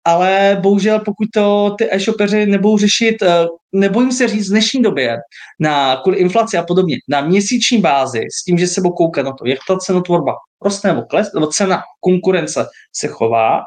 ale 0.06 0.60
bohužel 0.62 1.00
pokud 1.00 1.28
to 1.34 1.75
ty 1.78 1.88
e-shopeři 1.92 2.46
nebudou 2.46 2.78
řešit, 2.78 3.22
eh, 3.22 3.46
nebojím 3.72 4.12
se 4.12 4.28
říct 4.28 4.48
v 4.48 4.51
dnešní 4.51 4.82
době, 4.82 5.18
na 5.60 5.96
kvůli 5.96 6.18
inflaci 6.18 6.58
a 6.58 6.63
podobně, 6.63 6.98
na 7.10 7.22
měsíční 7.22 7.78
bázi, 7.78 8.22
s 8.40 8.44
tím, 8.44 8.58
že 8.58 8.68
se 8.68 8.82
budou 8.82 8.94
koukat 8.94 9.25
na 9.25 9.32
to, 9.32 9.48
jak 9.48 9.60
ta 9.68 9.78
cenotvorba 9.78 10.34
roste 10.63 10.88
nebo 10.88 11.01
kles, 11.01 11.34
nebo 11.34 11.48
cena 11.48 11.82
konkurence 12.00 12.66
se 12.96 13.08
chová, 13.08 13.60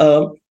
eh, 0.00 0.45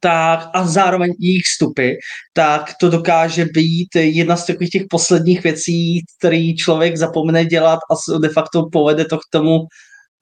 tak 0.00 0.50
a 0.54 0.66
zároveň 0.66 1.12
jejich 1.20 1.42
vstupy, 1.42 1.92
tak 2.32 2.72
to 2.80 2.88
dokáže 2.90 3.44
být 3.44 3.88
jedna 3.96 4.36
z 4.36 4.46
takových 4.46 4.70
těch 4.70 4.84
posledních 4.90 5.42
věcí, 5.42 6.04
který 6.18 6.56
člověk 6.56 6.96
zapomene 6.96 7.44
dělat 7.44 7.78
a 7.90 8.18
de 8.18 8.28
facto 8.28 8.68
povede 8.72 9.04
to 9.04 9.16
k 9.18 9.28
tomu 9.30 9.58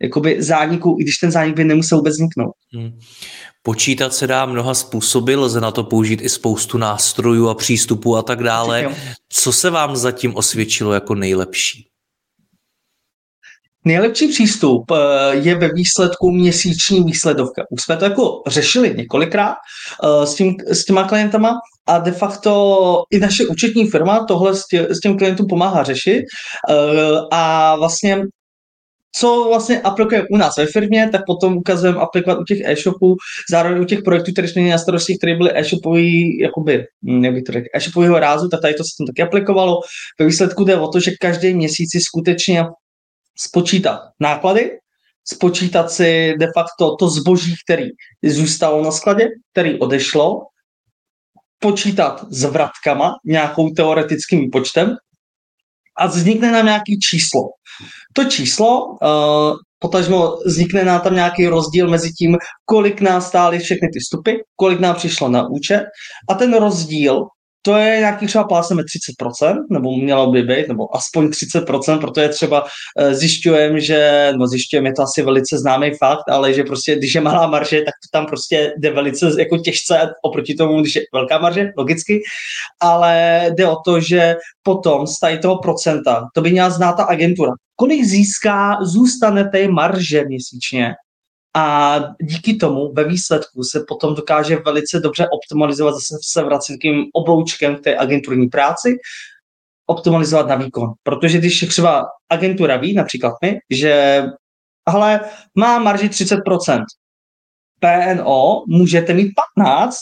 jakoby 0.03 0.43
zániku, 0.43 0.97
i 1.01 1.03
když 1.03 1.17
ten 1.17 1.31
zánik 1.31 1.57
by 1.57 1.65
nemusel 1.65 1.99
vůbec 1.99 2.15
vzniknout. 2.15 2.53
Hmm. 2.75 2.99
Počítat 3.63 4.15
se 4.15 4.27
dá 4.27 4.47
mnoha 4.47 4.75
způsoby, 4.75 5.35
lze 5.35 5.61
na 5.61 5.71
to 5.71 5.85
použít 5.85 6.23
i 6.23 6.29
spoustu 6.29 6.79
nástrojů 6.79 7.49
a 7.49 7.55
přístupů 7.55 8.17
a 8.17 8.23
tak 8.23 8.43
dále. 8.43 8.95
Co 9.29 9.53
se 9.53 9.71
vám 9.71 9.97
zatím 9.97 10.37
osvědčilo 10.37 10.93
jako 10.93 11.15
nejlepší? 11.15 11.89
Nejlepší 13.87 14.29
přístup 14.29 14.91
eh, 14.91 15.37
je 15.37 15.55
ve 15.55 15.69
výsledku 15.69 16.31
měsíční 16.31 17.05
výsledovka. 17.05 17.65
Už 17.71 17.83
jsme 17.83 17.97
to 17.97 18.05
jako 18.05 18.43
řešili 18.47 18.95
několikrát 18.97 19.55
eh, 20.05 20.27
s, 20.27 20.35
tím, 20.35 20.55
s 20.67 20.85
těma 20.85 21.09
klientama 21.09 21.55
a 21.87 21.99
de 21.99 22.13
facto 22.13 23.03
i 23.11 23.19
naše 23.19 23.47
účetní 23.47 23.91
firma 23.91 24.25
tohle 24.25 24.55
s, 24.55 24.67
tě, 24.67 24.89
s 24.91 25.01
těm 25.01 25.19
klientům 25.19 25.47
pomáhá 25.47 25.83
řešit 25.83 26.25
eh, 26.71 26.75
a 27.33 27.77
vlastně 27.77 28.23
co 29.17 29.45
vlastně 29.49 29.81
aplikujeme 29.81 30.27
u 30.31 30.37
nás 30.37 30.57
ve 30.57 30.67
firmě, 30.67 31.09
tak 31.13 31.23
potom 31.27 31.57
ukazujeme 31.57 31.99
aplikovat 31.99 32.39
u 32.39 32.45
těch 32.45 32.61
e-shopů, 32.61 33.17
zároveň 33.51 33.83
u 33.83 33.85
těch 33.85 34.03
projektů, 34.03 34.33
které 34.33 34.49
jsme 34.49 34.63
měli 34.63 34.73
na 34.73 34.79
starosti, 34.79 35.17
které 35.19 35.37
byly 35.37 35.51
e-shopový, 35.55 36.39
jakoby, 36.41 36.85
hm, 37.09 37.25
jak 37.25 37.35
to 37.47 37.53
řekl, 37.53 37.67
e-shopového 37.75 38.19
rázu, 38.19 38.49
tak 38.49 38.61
tady 38.61 38.75
to 38.75 38.85
se 38.85 38.91
tam 38.99 39.07
taky 39.07 39.23
aplikovalo. 39.23 39.81
Ve 40.21 40.27
výsledku 40.27 40.65
jde 40.65 40.77
o 40.77 40.89
to, 40.89 41.01
že 41.01 41.11
každý 41.21 41.55
měsíc 41.55 41.93
si 41.93 42.01
skutečně 42.01 42.65
spočítat 43.39 44.01
náklady, 44.21 44.71
spočítat 45.25 45.91
si 45.91 46.35
de 46.41 46.47
facto 46.55 46.97
to 46.97 47.09
zboží, 47.09 47.55
který 47.65 47.87
zůstalo 48.25 48.83
na 48.85 48.91
skladě, 48.91 49.29
který 49.53 49.79
odešlo, 49.79 50.43
počítat 51.59 52.25
s 52.31 52.45
vratkama 52.45 53.13
nějakou 53.25 53.71
teoretickým 53.71 54.51
počtem 54.51 54.97
a 55.99 56.07
vznikne 56.07 56.53
nám 56.53 56.67
nějaký 56.67 56.99
číslo. 56.99 57.43
To 58.13 58.25
číslo, 58.25 58.87
uh, 58.87 59.57
potažmo 59.79 60.37
vznikne 60.47 60.85
nám 60.85 61.01
tam 61.01 61.15
nějaký 61.15 61.47
rozdíl 61.47 61.89
mezi 61.89 62.13
tím, 62.13 62.37
kolik 62.65 63.01
nás 63.01 63.29
stály 63.29 63.59
všechny 63.59 63.89
ty 63.89 63.99
vstupy, 63.99 64.33
kolik 64.57 64.81
nám 64.81 64.95
přišlo 64.95 65.29
na 65.29 65.49
účet 65.49 65.85
a 66.31 66.35
ten 66.35 66.55
rozdíl 66.55 67.27
to 67.67 67.77
je 67.77 67.99
nějaký 67.99 68.27
třeba 68.27 68.45
plásneme 68.45 68.83
30%, 68.83 69.65
nebo 69.71 69.97
mělo 69.97 70.31
by 70.31 70.43
být, 70.43 70.69
nebo 70.69 70.97
aspoň 70.97 71.27
30%, 71.27 72.01
protože 72.01 72.29
třeba 72.29 72.65
eh, 72.99 73.15
zjišťujeme, 73.15 73.81
že, 73.81 74.33
no 74.37 74.47
zjišťujeme, 74.47 74.89
je 74.89 74.93
to 74.93 75.03
asi 75.03 75.23
velice 75.23 75.59
známý 75.59 75.91
fakt, 75.99 76.29
ale 76.31 76.55
že 76.55 76.65
prostě, 76.65 76.97
když 76.97 77.15
je 77.15 77.21
malá 77.21 77.47
marže, 77.47 77.83
tak 77.83 77.95
to 77.95 78.19
tam 78.19 78.27
prostě 78.27 78.73
jde 78.79 78.91
velice 78.91 79.31
jako 79.39 79.59
těžce 79.59 80.11
oproti 80.23 80.55
tomu, 80.55 80.81
když 80.81 80.97
je 80.97 81.03
velká 81.15 81.39
marže, 81.39 81.71
logicky, 81.79 82.23
ale 82.81 83.45
jde 83.51 83.69
o 83.69 83.77
to, 83.85 84.01
že 84.01 84.37
potom 84.63 85.07
z 85.07 85.19
tady 85.19 85.39
toho 85.39 85.59
procenta, 85.59 86.29
to 86.35 86.41
by 86.41 86.51
měla 86.51 86.71
znát 86.71 86.93
ta 86.93 87.05
agentura, 87.05 87.53
kolik 87.77 88.05
získá, 88.05 88.79
zůstane 88.83 89.49
té 89.51 89.69
marže 89.69 90.25
měsíčně 90.25 90.95
a 91.57 91.99
díky 92.23 92.57
tomu 92.57 92.93
ve 92.93 93.05
výsledku 93.05 93.63
se 93.63 93.85
potom 93.89 94.15
dokáže 94.15 94.57
velice 94.57 95.01
dobře 95.01 95.29
optimalizovat, 95.33 95.95
zase 95.95 96.17
se 96.23 96.43
vracet 96.43 96.77
tím 96.83 97.05
obloučkem 97.15 97.77
k 97.77 97.81
té 97.81 97.97
agenturní 97.97 98.49
práci, 98.49 98.97
optimalizovat 99.87 100.49
na 100.49 100.57
výkon. 100.57 100.93
Protože 101.03 101.39
když 101.39 101.67
třeba 101.69 102.05
agentura 102.31 102.77
ví, 102.77 102.95
například 102.95 103.35
my, 103.43 103.59
že 103.71 104.23
ale 104.87 105.21
má 105.55 105.79
marži 105.79 106.09
30%, 106.09 106.85
PNO 107.81 108.65
můžete 108.67 109.15
mít 109.15 109.33
15, 109.57 109.97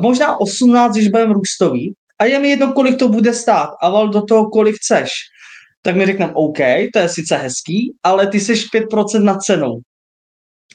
možná 0.00 0.40
18, 0.40 0.94
když 0.94 1.08
budeme 1.08 1.34
růstový, 1.34 1.94
a 2.18 2.24
je 2.24 2.38
mi 2.38 2.48
jedno, 2.48 2.72
kolik 2.72 2.98
to 2.98 3.08
bude 3.08 3.34
stát, 3.34 3.70
a 3.82 3.90
val 3.90 4.08
do 4.08 4.22
toho, 4.22 4.50
kolik 4.50 4.76
chceš. 4.76 5.10
Tak 5.82 5.96
mi 5.96 6.06
řekneme, 6.06 6.32
OK, 6.34 6.58
to 6.92 6.98
je 6.98 7.08
sice 7.08 7.36
hezký, 7.36 7.96
ale 8.02 8.26
ty 8.26 8.40
jsi 8.40 8.52
5% 8.52 9.22
nad 9.22 9.42
cenou. 9.42 9.80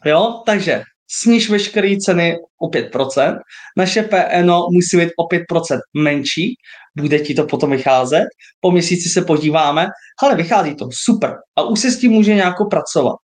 Jo, 0.06 0.44
takže 0.46 0.84
sníž 1.12 1.50
veškeré 1.50 1.98
ceny 1.98 2.38
o 2.62 2.68
5%, 2.68 3.40
naše 3.78 4.04
PNO 4.04 4.68
musí 4.72 4.98
být 4.98 5.10
o 5.18 5.28
5% 5.28 5.80
menší, 5.98 6.54
bude 6.98 7.20
ti 7.20 7.34
to 7.34 7.46
potom 7.46 7.72
vycházet, 7.72 8.26
po 8.60 8.72
měsíci 8.72 9.10
se 9.10 9.22
podíváme, 9.22 9.88
ale 10.24 10.36
vychází 10.36 10.76
to, 10.76 10.90
super. 10.92 11.36
A 11.60 11.64
už 11.64 11.80
se 11.80 11.92
s 11.92 12.00
tím 12.00 12.12
může 12.12 12.36
nějak 12.36 12.56
pracovat. 12.70 13.16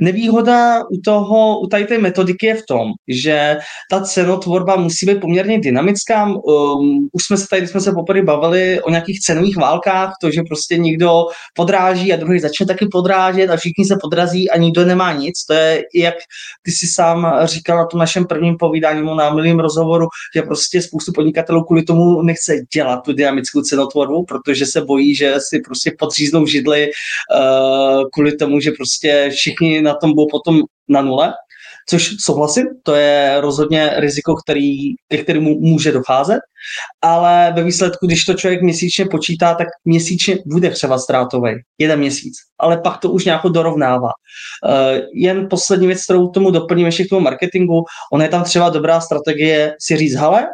Nevýhoda 0.00 0.80
u 0.80 1.00
toho, 1.04 1.60
u 1.60 1.66
tady 1.66 1.84
té 1.84 1.98
metodiky 1.98 2.46
je 2.46 2.54
v 2.54 2.66
tom, 2.68 2.88
že 3.08 3.56
ta 3.90 4.00
cenotvorba 4.00 4.76
musí 4.76 5.06
být 5.06 5.20
poměrně 5.20 5.60
dynamická. 5.60 6.24
Um, 6.26 7.08
už 7.12 7.24
jsme 7.26 7.36
se 7.36 7.46
tady, 7.50 7.66
jsme 7.66 7.80
se 7.80 7.92
poprvé 7.92 8.22
bavili 8.22 8.80
o 8.82 8.90
nějakých 8.90 9.20
cenových 9.20 9.56
válkách, 9.56 10.12
to, 10.22 10.30
že 10.30 10.40
prostě 10.48 10.78
někdo 10.78 11.24
podráží 11.54 12.12
a 12.12 12.16
druhý 12.16 12.40
začne 12.40 12.66
taky 12.66 12.86
podrážet 12.92 13.50
a 13.50 13.56
všichni 13.56 13.84
se 13.84 13.96
podrazí 14.00 14.50
a 14.50 14.58
nikdo 14.58 14.84
nemá 14.84 15.12
nic. 15.12 15.44
To 15.44 15.52
je, 15.52 15.82
jak 15.94 16.14
ty 16.62 16.70
si 16.70 16.86
sám 16.86 17.40
říkal 17.44 17.78
na 17.78 17.86
tom 17.86 18.00
našem 18.00 18.26
prvním 18.26 18.56
povídání, 18.56 19.16
na 19.16 19.34
milým 19.34 19.60
rozhovoru, 19.60 20.06
že 20.36 20.42
prostě 20.42 20.82
spoustu 20.82 21.12
podnikatelů 21.12 21.64
kvůli 21.64 21.82
tomu 21.82 22.22
nechce 22.22 22.56
dělat 22.74 23.00
tu 23.04 23.12
dynamickou 23.12 23.62
cenotvorbu, 23.62 24.24
protože 24.24 24.66
se 24.66 24.80
bojí, 24.80 25.14
že 25.14 25.34
si 25.38 25.60
prostě 25.60 25.92
podříznou 25.98 26.46
židli 26.46 26.90
uh, 26.90 27.77
kvůli 28.12 28.36
tomu, 28.36 28.60
že 28.60 28.70
prostě 28.70 29.30
všichni 29.32 29.82
na 29.82 29.94
tom 29.94 30.14
budou 30.14 30.26
potom 30.30 30.60
na 30.88 31.02
nule. 31.02 31.32
Což 31.90 32.10
souhlasím, 32.20 32.64
to 32.82 32.94
je 32.94 33.40
rozhodně 33.40 33.92
riziko, 33.96 34.34
který, 34.34 34.94
ke 35.08 35.18
kterému 35.18 35.60
může 35.60 35.92
docházet, 35.92 36.40
ale 37.02 37.52
ve 37.56 37.64
výsledku, 37.64 38.06
když 38.06 38.24
to 38.24 38.34
člověk 38.34 38.62
měsíčně 38.62 39.04
počítá, 39.10 39.54
tak 39.54 39.66
měsíčně 39.84 40.38
bude 40.46 40.70
třeba 40.70 40.98
ztrátový, 40.98 41.52
jeden 41.78 41.98
měsíc, 41.98 42.34
ale 42.58 42.78
pak 42.78 42.98
to 42.98 43.10
už 43.10 43.24
nějak 43.24 43.42
dorovnává. 43.42 44.08
Uh, 44.08 44.98
jen 45.14 45.46
poslední 45.50 45.86
věc, 45.86 46.04
kterou 46.04 46.28
tomu 46.28 46.50
doplním 46.50 46.86
ještě 46.86 47.04
k 47.04 47.08
tomu 47.08 47.20
marketingu, 47.20 47.84
on 48.12 48.22
je 48.22 48.28
tam 48.28 48.44
třeba 48.44 48.70
dobrá 48.70 49.00
strategie 49.00 49.74
si 49.80 49.96
říct, 49.96 50.14
hele, 50.14 50.46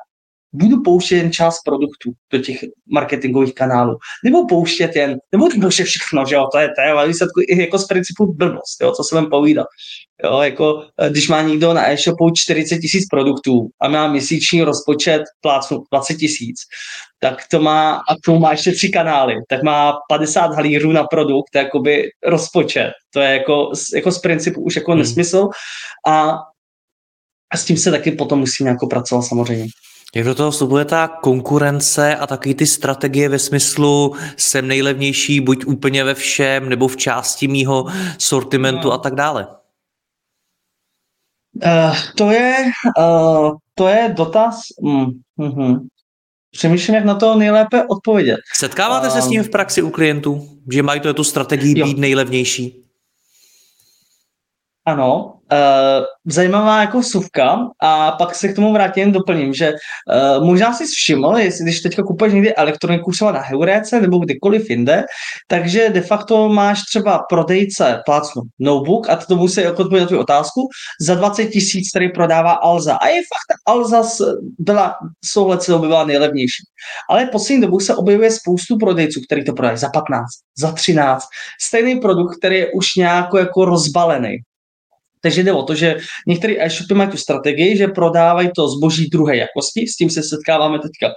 budu 0.55 0.83
pouštět 0.83 1.17
jen 1.17 1.33
část 1.33 1.63
produktů 1.65 2.13
do 2.33 2.39
těch 2.39 2.59
marketingových 2.87 3.55
kanálů. 3.55 3.97
Nebo 4.25 4.47
pouštět 4.47 4.97
jen, 4.97 5.19
nebo 5.33 5.49
to 5.49 5.61
pouštět 5.61 5.85
všechno, 5.85 6.27
že 6.27 6.35
jo, 6.35 6.49
to 6.53 6.59
je, 6.59 6.69
to 6.69 6.81
je 6.81 6.91
ale 6.91 7.09
výsledku 7.09 7.41
i 7.49 7.61
jako 7.61 7.79
z 7.79 7.87
principu 7.87 8.35
blbost, 8.35 8.81
jo, 8.83 8.93
co 8.93 9.05
se 9.05 9.15
vám 9.15 9.31
povídat. 9.31 9.67
Jo, 10.25 10.41
jako, 10.41 10.87
eh, 11.01 11.11
když 11.11 11.29
má 11.29 11.43
někdo 11.43 11.75
na 11.75 11.91
e-shopu 11.91 12.31
40 12.37 12.79
tisíc 12.79 13.07
produktů 13.11 13.69
a 13.81 13.89
má 13.89 14.09
měsíční 14.09 14.63
rozpočet 14.63 15.23
plácnu 15.41 15.85
20 15.93 16.15
tisíc, 16.15 16.61
tak 17.21 17.43
to 17.51 17.61
má, 17.61 17.95
a 17.95 18.15
to 18.25 18.39
má 18.39 18.51
ještě 18.51 18.73
tři 18.73 18.89
kanály, 18.89 19.35
tak 19.49 19.63
má 19.63 19.93
50 20.09 20.47
halířů 20.47 20.93
na 20.93 21.05
produkt, 21.05 21.55
jakoby 21.55 22.09
rozpočet. 22.27 22.93
To 23.13 23.21
je 23.21 23.33
jako, 23.33 23.73
jako 23.95 24.13
z 24.13 24.19
principu 24.19 24.61
už 24.61 24.77
jako 24.77 24.93
hmm. 24.93 25.01
nesmysl 25.01 25.49
a, 26.09 26.37
a 27.53 27.57
s 27.57 27.65
tím 27.65 27.77
se 27.77 27.91
taky 27.91 28.13
potom 28.13 28.39
musí 28.39 28.65
nějak 28.65 28.79
pracovat 28.91 29.23
samozřejmě. 29.23 29.67
Jak 30.14 30.26
do 30.26 30.35
toho 30.35 30.50
vstupuje 30.50 30.85
ta 30.85 31.09
konkurence 31.09 32.16
a 32.16 32.26
taky 32.26 32.54
ty 32.54 32.66
strategie 32.66 33.28
ve 33.28 33.38
smyslu 33.38 34.14
jsem 34.37 34.68
nejlevnější 34.68 35.40
buď 35.40 35.64
úplně 35.66 36.04
ve 36.04 36.14
všem 36.14 36.68
nebo 36.68 36.88
v 36.88 36.97
části 36.97 37.49
mýho 37.49 37.87
sortimentu 38.18 38.92
a 38.92 38.99
tak 38.99 39.14
dále? 39.14 39.47
Uh, 41.64 41.97
to 42.16 42.30
je, 42.30 42.56
uh, 42.99 43.50
to 43.75 43.88
je 43.88 44.14
dotaz. 44.16 44.61
Mm, 44.83 45.06
mm-hmm. 45.38 45.87
Přemýšlím, 46.50 46.94
jak 46.94 47.04
na 47.04 47.14
to 47.14 47.35
nejlépe 47.35 47.87
odpovědět. 47.87 48.37
Setkáváte 48.56 49.09
uh, 49.09 49.14
se 49.14 49.23
s 49.23 49.28
tím 49.28 49.42
v 49.42 49.50
praxi 49.50 49.83
u 49.83 49.90
klientů, 49.90 50.49
že 50.73 50.83
mají 50.83 51.00
to 51.00 51.14
tu 51.14 51.25
strategii 51.25 51.78
jo. 51.78 51.87
být 51.87 51.99
nejlevnější? 51.99 52.84
Ano, 54.87 55.35
uh, 55.53 56.05
zajímavá 56.26 56.81
jako 56.81 57.03
suvka 57.03 57.59
a 57.83 58.12
pak 58.12 58.35
se 58.35 58.49
k 58.49 58.55
tomu 58.55 58.73
vrátím, 58.73 59.12
doplním, 59.12 59.55
že 59.55 59.73
uh, 59.73 60.45
možná 60.47 60.75
si 60.75 60.87
všiml, 60.87 61.37
jestli 61.37 61.64
když 61.64 61.81
teďka 61.81 62.03
kupuješ 62.03 62.35
někdy 62.35 62.55
elektroniku 62.55 63.11
třeba 63.11 63.33
na 63.33 63.41
Heuréce 63.41 64.00
nebo 64.00 64.19
kdykoliv 64.19 64.71
jinde, 64.71 65.05
takže 65.49 65.88
de 65.88 66.00
facto 66.00 66.49
máš 66.49 66.81
třeba 66.83 67.25
prodejce 67.29 68.03
plácnu 68.07 68.43
notebook 68.59 69.11
a 69.11 69.17
to 69.17 69.26
tomu 69.26 69.49
se 69.49 69.62
jako 69.62 69.83
odpovědět 69.83 70.05
na 70.05 70.09
tvou 70.09 70.21
otázku, 70.21 70.61
za 71.00 71.14
20 71.14 71.47
tisíc, 71.47 71.91
který 71.91 72.09
prodává 72.12 72.53
Alza. 72.53 72.95
A 72.95 73.09
je 73.09 73.21
fakt, 73.21 73.76
Alza 73.76 74.03
byla, 74.59 74.95
souhlasilo 75.25 75.79
by 75.79 75.87
byla 75.87 76.05
nejlevnější. 76.05 76.62
Ale 77.11 77.26
poslední 77.26 77.62
dobu 77.62 77.81
se 77.81 77.97
objevuje 77.97 78.31
spoustu 78.31 78.79
prodejců, 78.79 79.21
který 79.26 79.45
to 79.45 79.53
prodají 79.53 79.79
za 79.79 79.88
15, 79.88 80.25
za 80.59 80.73
13. 80.73 81.25
Stejný 81.62 82.00
produkt, 82.00 82.37
který 82.37 82.57
je 82.57 82.73
už 82.73 82.95
nějak 82.97 83.29
jako 83.38 83.64
rozbalený. 83.64 84.37
Takže 85.25 85.43
jde 85.43 85.52
o 85.52 85.62
to, 85.62 85.75
že 85.75 85.97
některé 86.28 86.54
e-shopy 86.59 86.95
mají 86.95 87.11
tu 87.11 87.16
strategii, 87.16 87.76
že 87.76 87.88
prodávají 87.88 88.50
to 88.57 88.69
zboží 88.69 89.09
druhé 89.09 89.37
jakosti, 89.37 89.87
s 89.87 89.97
tím 89.97 90.11
se 90.11 90.23
setkáváme 90.23 90.78
teďka 90.78 91.14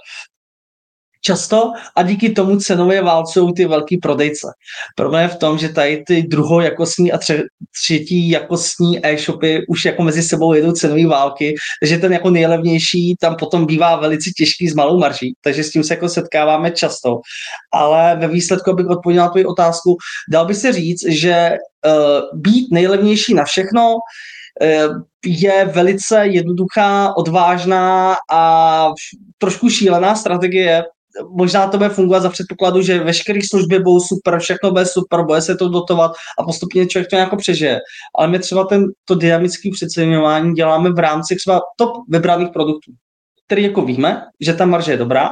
často 1.28 1.72
a 1.96 2.02
díky 2.02 2.32
tomu 2.32 2.56
cenově 2.56 3.02
válcují 3.02 3.52
ty 3.54 3.66
velký 3.66 3.96
prodejce. 3.96 4.48
Problém 4.96 5.22
je 5.22 5.28
v 5.28 5.36
tom, 5.36 5.58
že 5.58 5.68
tady 5.68 6.02
ty 6.06 6.22
druhojakostní 6.22 7.12
a 7.12 7.18
tře- 7.18 7.44
třetí 7.84 8.30
jakostní 8.30 9.06
e-shopy 9.06 9.68
už 9.68 9.84
jako 9.84 10.02
mezi 10.02 10.22
sebou 10.22 10.52
jedou 10.52 10.72
cenové 10.72 11.06
války, 11.06 11.54
takže 11.82 11.98
ten 11.98 12.12
jako 12.12 12.30
nejlevnější 12.30 13.16
tam 13.20 13.36
potom 13.36 13.66
bývá 13.66 13.96
velice 13.96 14.30
těžký 14.38 14.68
s 14.68 14.74
malou 14.74 14.98
marží, 14.98 15.34
takže 15.44 15.64
s 15.64 15.70
tím 15.70 15.84
se 15.84 15.94
jako 15.94 16.08
setkáváme 16.08 16.70
často. 16.70 17.20
Ale 17.72 18.16
ve 18.16 18.28
výsledku, 18.28 18.70
abych 18.70 18.86
odpověděl 18.86 19.24
na 19.24 19.30
tvou 19.30 19.52
otázku, 19.52 19.96
dal 20.32 20.46
by 20.46 20.54
se 20.54 20.72
říct, 20.72 21.04
že 21.08 21.52
uh, 21.52 22.40
být 22.40 22.72
nejlevnější 22.72 23.34
na 23.34 23.44
všechno 23.44 23.94
uh, 23.94 25.02
je 25.26 25.64
velice 25.64 26.26
jednoduchá, 26.26 27.16
odvážná 27.16 28.16
a 28.32 28.42
trošku 29.38 29.70
šílená 29.70 30.14
strategie, 30.14 30.84
možná 31.30 31.68
to 31.68 31.76
bude 31.76 31.88
fungovat 31.88 32.20
za 32.20 32.30
předpokladu, 32.30 32.82
že 32.82 32.98
veškeré 32.98 33.40
služby 33.50 33.78
budou 33.78 34.00
super, 34.00 34.38
všechno 34.38 34.70
bude 34.70 34.86
super, 34.86 35.24
bude 35.24 35.40
se 35.40 35.56
to 35.56 35.68
dotovat 35.68 36.12
a 36.38 36.42
postupně 36.42 36.86
člověk 36.86 37.10
to 37.10 37.16
nějak 37.16 37.36
přežije. 37.36 37.78
Ale 38.18 38.28
my 38.28 38.38
třeba 38.38 38.64
ten, 38.64 38.84
to 39.04 39.14
dynamické 39.14 39.70
přeceňování 39.72 40.54
děláme 40.54 40.90
v 40.90 40.98
rámci 40.98 41.36
třeba 41.36 41.60
top 41.76 41.90
vybraných 42.08 42.48
produktů, 42.52 42.92
který 43.46 43.62
jako 43.62 43.82
víme, 43.82 44.22
že 44.40 44.54
ta 44.54 44.66
marže 44.66 44.92
je 44.92 44.96
dobrá, 44.96 45.30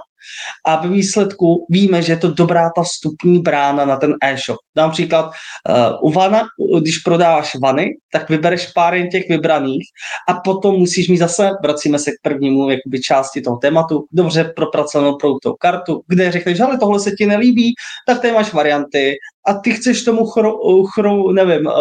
A 0.67 0.77
ve 0.77 0.89
výsledku 0.89 1.67
víme, 1.71 2.03
že 2.03 2.13
je 2.13 2.17
to 2.17 2.31
dobrá 2.31 2.71
ta 2.77 2.83
vstupní 2.83 3.39
brána 3.39 3.85
na 3.85 3.97
ten 3.97 4.15
e-shop. 4.23 4.57
Dám 4.77 4.91
příklad, 4.91 5.25
uh, 5.25 6.09
u 6.09 6.13
vana, 6.13 6.43
když 6.81 6.99
prodáváš 6.99 7.55
vany, 7.63 7.89
tak 8.13 8.31
vybereš 8.31 8.67
pár 8.67 8.95
jen 8.95 9.09
těch 9.09 9.29
vybraných 9.29 9.85
a 10.29 10.35
potom 10.35 10.75
musíš 10.75 11.09
mít 11.09 11.19
zase, 11.19 11.51
vracíme 11.63 11.99
se 11.99 12.11
k 12.11 12.15
prvnímu 12.23 12.71
jakoby, 12.71 13.01
části 13.01 13.41
toho 13.41 13.57
tématu, 13.57 14.05
dobře 14.13 14.53
propracovanou 14.57 15.17
produktovou 15.17 15.57
kartu, 15.61 16.03
kde 16.09 16.33
řekneš, 16.33 16.61
ale 16.61 16.79
tohle 16.79 17.01
se 17.01 17.11
ti 17.11 17.27
nelíbí, 17.27 17.75
tak 18.07 18.23
tady 18.23 18.35
máš 18.35 18.53
varianty 18.53 19.15
a 19.47 19.55
ty 19.55 19.71
chceš 19.71 20.03
tomu 20.03 20.27
chro, 20.27 20.53
chro 20.95 21.33
nevím, 21.33 21.67
uh, 21.67 21.73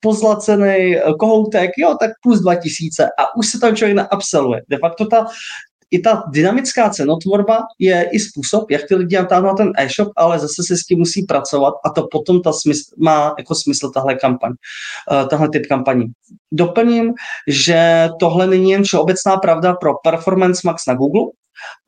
pozlacený 0.00 0.96
kohoutek, 1.18 1.70
jo, 1.78 1.96
tak 2.00 2.10
plus 2.22 2.40
2000 2.40 3.04
a 3.04 3.36
už 3.36 3.46
se 3.46 3.60
tam 3.60 3.76
člověk 3.76 3.96
naabseluje. 3.96 4.62
De 4.68 4.78
facto 4.78 5.06
ta 5.06 5.26
i 5.92 5.98
ta 5.98 6.22
dynamická 6.28 6.90
cenotvorba 6.90 7.58
je 7.78 8.08
i 8.12 8.20
způsob, 8.20 8.70
jak 8.70 8.82
ty 8.88 8.94
lidi 8.94 9.16
natáhnou 9.16 9.48
na 9.48 9.54
ten 9.54 9.72
e-shop, 9.78 10.08
ale 10.16 10.38
zase 10.38 10.62
se 10.66 10.76
s 10.76 10.80
tím 10.80 10.98
musí 10.98 11.22
pracovat 11.22 11.74
a 11.84 11.90
to 11.90 12.06
potom 12.10 12.42
ta 12.42 12.52
smysl, 12.52 12.94
má 12.98 13.34
jako 13.38 13.54
smysl 13.54 13.90
tahle 13.90 14.14
kampaň, 14.14 14.50
uh, 14.50 15.28
tahle 15.28 15.48
typ 15.48 15.66
kampaní. 15.66 16.06
Doplním, 16.52 17.12
že 17.48 18.08
tohle 18.20 18.46
není 18.46 18.70
jen 18.70 18.82
všeobecná 18.82 19.36
pravda 19.36 19.74
pro 19.74 19.92
Performance 20.04 20.60
Max 20.64 20.86
na 20.86 20.94
Google, 20.94 21.26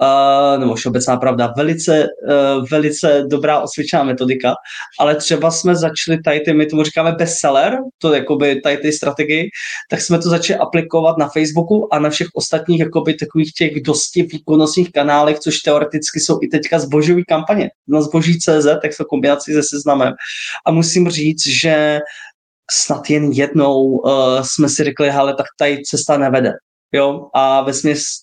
uh, 0.02 0.60
nebo 0.60 0.74
všeobecná 0.74 1.16
pravda, 1.16 1.52
velice, 1.56 2.06
uh, 2.28 2.68
velice 2.70 3.24
dobrá 3.30 3.60
osvědčená 3.60 4.04
metodika, 4.04 4.54
ale 5.00 5.16
třeba 5.16 5.50
jsme 5.50 5.76
začali 5.76 6.22
tady 6.24 6.40
ty, 6.40 6.52
my 6.52 6.66
tomu 6.66 6.82
říkáme 6.82 7.12
bestseller, 7.12 7.78
to 7.98 8.14
jakoby 8.14 8.60
tady 8.60 8.76
ty 8.76 8.92
strategii, 8.92 9.48
tak 9.90 10.00
jsme 10.00 10.18
to 10.18 10.28
začali 10.28 10.58
aplikovat 10.58 11.18
na 11.18 11.28
Facebooku 11.28 11.94
a 11.94 11.98
na 11.98 12.10
všech 12.10 12.26
ostatních 12.34 12.80
jakoby 12.80 13.14
takových 13.14 13.52
těch 13.52 13.82
dosti 13.82 14.22
výkonnostních 14.22 14.92
kanálech, 14.92 15.38
což 15.38 15.58
teoreticky 15.58 16.20
jsou 16.20 16.38
i 16.42 16.48
teďka 16.48 16.78
zbožový 16.78 17.24
kampaně. 17.24 17.70
Na 17.88 18.00
zboží.cz, 18.02 18.66
tak 18.82 18.92
jsou 18.92 19.04
kombinaci 19.04 19.52
se 19.52 19.62
seznamem. 19.62 20.12
A 20.66 20.70
musím 20.70 21.08
říct, 21.08 21.46
že 21.46 22.00
snad 22.70 23.10
jen 23.10 23.32
jednou 23.32 23.82
uh, 23.82 24.12
jsme 24.42 24.68
si 24.68 24.84
řekli, 24.84 25.10
hele, 25.10 25.34
tak 25.34 25.46
tady 25.58 25.82
cesta 25.82 26.18
nevede 26.18 26.52
jo, 26.94 27.28
a 27.34 27.62
ve 27.62 27.72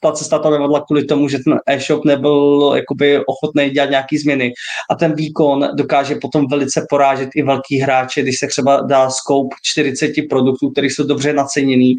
ta 0.01 0.11
cesta 0.11 0.39
tam 0.39 0.51
nevedla 0.51 0.81
kvůli 0.81 1.05
tomu, 1.05 1.29
že 1.29 1.39
ten 1.39 1.59
e-shop 1.67 2.05
nebyl 2.05 2.71
jakoby 2.75 3.25
ochotný 3.25 3.69
dělat 3.69 3.89
nějaký 3.89 4.17
změny 4.17 4.53
a 4.91 4.95
ten 4.95 5.15
výkon 5.15 5.69
dokáže 5.75 6.15
potom 6.15 6.47
velice 6.47 6.85
porážet 6.89 7.29
i 7.35 7.43
velký 7.43 7.77
hráče, 7.77 8.21
když 8.21 8.39
se 8.39 8.47
třeba 8.47 8.81
dá 8.81 9.09
scope 9.09 9.55
40 9.63 10.13
produktů, 10.29 10.69
které 10.69 10.87
jsou 10.87 11.03
dobře 11.03 11.33
naceněný 11.33 11.95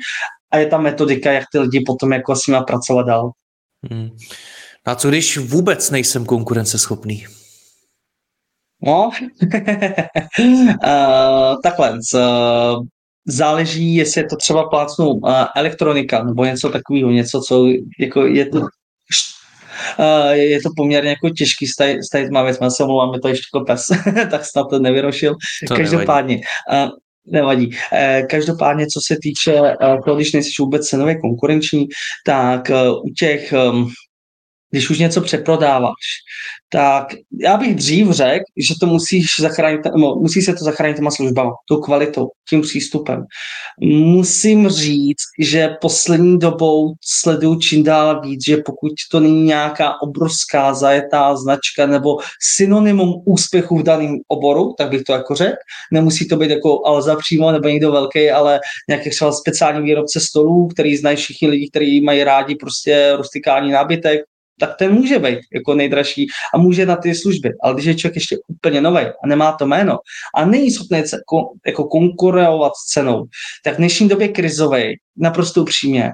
a 0.51 0.59
je 0.59 0.67
ta 0.67 0.79
metodika, 0.79 1.33
jak 1.33 1.45
ty 1.53 1.59
lidi 1.59 1.83
potom 1.87 2.13
jako 2.13 2.37
s 2.37 2.47
nimi 2.47 2.61
pracovat 2.67 3.07
dál. 3.07 3.31
Hmm. 3.91 4.11
A 4.85 4.95
co 4.95 5.09
když 5.09 5.39
vůbec 5.39 5.91
nejsem 5.91 6.27
konkurenceschopný? 6.27 7.27
No, 8.83 9.09
uh, 9.09 9.15
takhle, 11.63 11.99
uh, 12.15 12.85
záleží, 13.27 13.95
jestli 13.95 14.21
je 14.21 14.27
to 14.27 14.37
třeba 14.37 14.69
plácnou 14.69 15.13
uh, 15.13 15.45
elektronika 15.57 16.25
nebo 16.25 16.45
něco 16.45 16.69
takového, 16.69 17.11
něco, 17.11 17.41
co 17.41 17.67
jako 18.01 18.27
je 18.27 18.47
to 18.47 18.61
Uh, 19.99 20.31
je 20.31 20.63
to 20.63 20.71
poměrně 20.77 21.11
jako 21.11 21.31
těžký 21.31 21.67
s 21.67 21.77
tady 22.13 22.31
má 22.31 22.43
věc, 22.43 22.59
se 22.69 22.83
omlouvám, 22.83 23.15
je 23.15 23.21
to 23.21 23.29
ještě 23.29 23.45
jako 23.55 23.65
pes, 23.65 23.87
tak 24.31 24.45
snad 24.45 24.67
to 24.71 24.79
nevyrošil. 24.79 25.35
To 25.69 25.75
Každopádně, 25.75 26.41
nevadí. 26.71 26.93
Uh, 26.93 26.99
nevadí. 27.33 27.67
Uh, 27.67 28.27
každopádně, 28.27 28.87
co 28.87 29.01
se 29.07 29.17
týče 29.23 29.61
uh, 29.61 30.05
toho, 30.05 30.17
když 30.17 30.33
nejsi 30.33 30.51
vůbec 30.59 30.89
cenově 30.89 31.21
konkurenční, 31.21 31.87
tak 32.27 32.71
uh, 32.71 33.07
u 33.07 33.11
těch 33.19 33.55
um, 33.71 33.93
když 34.71 34.91
už 34.91 34.99
něco 34.99 35.21
přeprodáváš, 35.21 36.05
tak 36.73 37.07
já 37.41 37.57
bych 37.57 37.75
dřív 37.75 38.11
řekl, 38.11 38.45
že 38.57 38.75
to 38.81 38.87
musíš 38.87 39.27
zachránit, 39.41 39.81
no, 39.97 40.15
musí 40.15 40.43
se 40.43 40.55
to 40.55 40.65
zachránit 40.65 40.97
těma 40.97 41.11
službama, 41.11 41.51
tou 41.69 41.81
kvalitou, 41.81 42.29
tím 42.49 42.61
přístupem. 42.61 43.25
Musím 43.91 44.69
říct, 44.69 45.23
že 45.39 45.69
poslední 45.81 46.39
dobou 46.39 46.93
sleduju 47.05 47.59
čím 47.59 47.85
dál 47.85 48.21
víc, 48.21 48.41
že 48.47 48.57
pokud 48.57 48.93
to 49.11 49.21
není 49.21 49.43
nějaká 49.43 50.03
obrovská 50.03 50.75
zajetá 50.75 51.37
značka 51.37 51.87
nebo 51.87 52.19
synonymum 52.57 53.23
úspěchu 53.27 53.79
v 53.79 53.83
daném 53.83 54.19
oboru, 54.29 54.75
tak 54.79 54.91
bych 54.91 55.03
to 55.03 55.13
jako 55.13 55.35
řekl. 55.35 55.57
Nemusí 55.93 56.29
to 56.29 56.37
být 56.37 56.51
jako 56.51 56.87
Alza 56.87 57.17
přímo 57.17 57.53
nebo 57.53 57.69
někdo 57.69 57.93
velký, 57.93 58.31
ale 58.31 58.61
nějaký 58.89 59.11
třeba 59.11 59.33
speciální 59.33 59.85
výrobce 59.85 60.21
stolů, 60.21 60.69
který 60.69 60.97
znají 60.97 61.17
všichni 61.17 61.49
lidi, 61.49 61.69
kteří 61.71 62.01
mají 62.01 62.25
rádi 62.25 62.55
prostě 62.55 63.13
rustikální 63.17 63.71
nábytek, 63.71 64.21
tak 64.61 64.77
ten 64.79 64.93
může 64.93 65.19
být 65.19 65.39
jako 65.55 65.75
nejdražší 65.75 66.27
a 66.55 66.59
může 66.59 66.87
na 66.87 66.97
ty 66.97 67.15
služby. 67.15 67.51
Ale 67.63 67.75
když 67.75 67.87
je 67.87 67.95
člověk 67.95 68.17
ještě 68.17 68.37
úplně 68.49 68.81
nový 68.81 69.01
a 69.01 69.27
nemá 69.27 69.53
to 69.53 69.67
jméno 69.67 69.99
a 70.37 70.45
není 70.45 70.71
schopný 70.71 71.03
jako 71.67 71.85
konkurovat 71.85 72.73
s 72.77 72.93
cenou, 72.93 73.25
tak 73.65 73.75
v 73.75 73.77
dnešní 73.77 74.09
době 74.09 74.29
krizový, 74.29 74.97
naprosto 75.17 75.63
upřímně, 75.63 76.11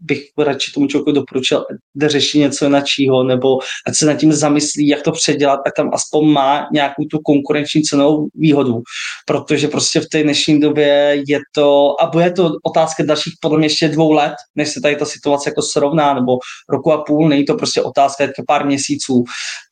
bych 0.00 0.22
radši 0.38 0.72
tomu 0.72 0.86
člověku 0.86 1.12
doporučil, 1.12 1.64
kde 1.94 2.08
řeší 2.08 2.38
něco 2.38 2.64
jiného, 2.98 3.24
nebo 3.24 3.58
ať 3.86 3.94
se 3.94 4.06
nad 4.06 4.14
tím 4.14 4.32
zamyslí, 4.32 4.88
jak 4.88 5.02
to 5.02 5.12
předělat, 5.12 5.60
a 5.66 5.70
tam 5.76 5.90
aspoň 5.92 6.28
má 6.28 6.68
nějakou 6.72 7.04
tu 7.04 7.18
konkurenční 7.18 7.82
cenovou 7.82 8.28
výhodu, 8.34 8.82
protože 9.26 9.68
prostě 9.68 10.00
v 10.00 10.06
té 10.06 10.22
dnešní 10.22 10.60
době 10.60 11.22
je 11.28 11.38
to, 11.54 11.96
a 12.00 12.06
bude 12.06 12.30
to 12.30 12.50
otázka 12.62 13.04
dalších 13.04 13.34
podle 13.40 13.58
mě 13.58 13.66
ještě 13.66 13.88
dvou 13.88 14.12
let, 14.12 14.34
než 14.54 14.68
se 14.68 14.80
tady 14.80 14.96
ta 14.96 15.04
situace 15.04 15.50
jako 15.50 15.62
srovná, 15.62 16.14
nebo 16.14 16.38
roku 16.68 16.92
a 16.92 17.04
půl, 17.04 17.28
není 17.28 17.44
to 17.44 17.54
prostě 17.54 17.82
otázka 17.82 18.24
jako 18.24 18.42
pár 18.46 18.66
měsíců, 18.66 19.24